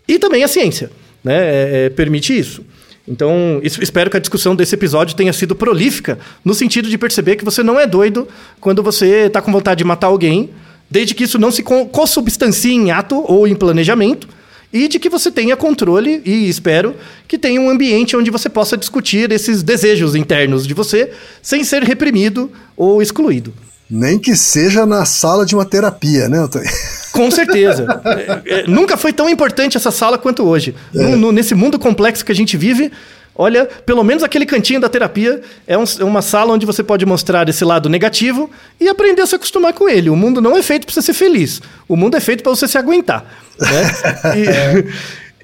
[0.07, 0.90] E também a ciência
[1.24, 1.34] né?
[1.36, 2.62] É- é, permite isso.
[3.09, 7.36] Então, es- espero que a discussão desse episódio tenha sido prolífica, no sentido de perceber
[7.36, 8.28] que você não é doido
[8.61, 10.51] quando você está com vontade de matar alguém,
[10.90, 14.28] desde que isso não se co- consubstancie em ato ou em planejamento,
[14.75, 16.97] e de que você tenha controle, e espero
[17.29, 21.85] que tenha um ambiente onde você possa discutir esses desejos internos de você, sem ser
[21.85, 23.55] reprimido ou excluído.
[23.89, 26.68] Nem que seja na sala de uma terapia, né, Antônio?
[27.12, 27.87] Com certeza.
[28.05, 30.75] É, é, nunca foi tão importante essa sala quanto hoje.
[30.93, 32.91] No- no- nesse mundo complexo que a gente vive,
[33.37, 37.05] olha, pelo menos aquele cantinho da terapia é, um- é uma sala onde você pode
[37.07, 40.09] mostrar esse lado negativo e aprender a se acostumar com ele.
[40.11, 41.61] O mundo não é feito para você ser feliz.
[41.89, 43.24] O mundo é feito para você se aguentar.
[43.61, 44.85] Né?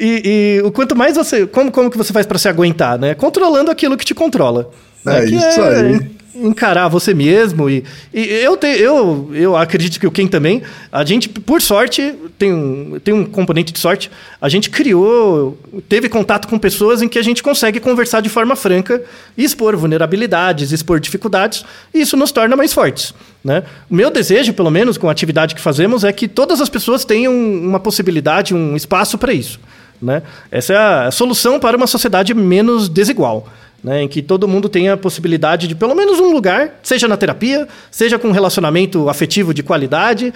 [0.03, 0.23] E, e-
[0.59, 1.47] e o quanto mais você.
[1.47, 2.99] Como, como que você faz para se aguentar?
[2.99, 3.15] Né?
[3.15, 4.71] Controlando aquilo que te controla.
[5.07, 6.11] É isso aí.
[6.35, 10.63] Encarar você mesmo e, e eu, te, eu eu acredito que o Ken também
[10.93, 14.11] a gente por sorte tem um, tem um componente de sorte
[14.41, 15.59] a gente criou
[15.89, 19.03] teve contato com pessoas em que a gente consegue conversar de forma franca
[19.37, 23.13] expor vulnerabilidades expor dificuldades e isso nos torna mais fortes
[23.45, 26.69] né o meu desejo pelo menos com a atividade que fazemos é que todas as
[26.69, 29.59] pessoas tenham uma possibilidade um espaço para isso
[30.01, 30.23] né?
[30.51, 33.49] Essa é a solução para uma sociedade menos desigual.
[33.83, 37.17] Né, em que todo mundo tenha a possibilidade de pelo menos um lugar, seja na
[37.17, 40.33] terapia, seja com um relacionamento afetivo de qualidade,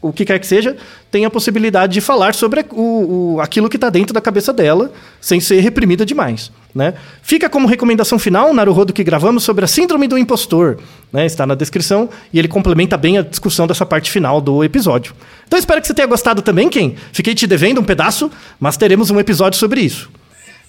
[0.00, 0.76] o que quer que seja,
[1.10, 4.92] tenha a possibilidade de falar sobre o, o aquilo que está dentro da cabeça dela,
[5.20, 6.50] sem ser reprimida demais.
[6.74, 6.94] Né?
[7.20, 10.78] Fica como recomendação final, Naruhodo, que gravamos sobre a síndrome do impostor.
[11.12, 11.26] Né?
[11.26, 15.14] Está na descrição e ele complementa bem a discussão dessa parte final do episódio.
[15.46, 16.94] Então espero que você tenha gostado também, Ken.
[17.12, 20.10] Fiquei te devendo um pedaço, mas teremos um episódio sobre isso.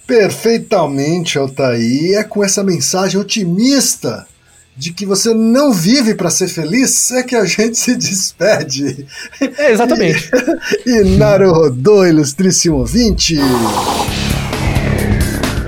[0.06, 2.18] Perfeitamente, Altair.
[2.18, 4.26] É com essa mensagem otimista
[4.76, 9.06] de que você não vive para ser feliz, é que a gente se despede.
[9.58, 10.30] É, exatamente.
[10.84, 13.36] E, e Naruhodô, ilustríssimo ouvinte.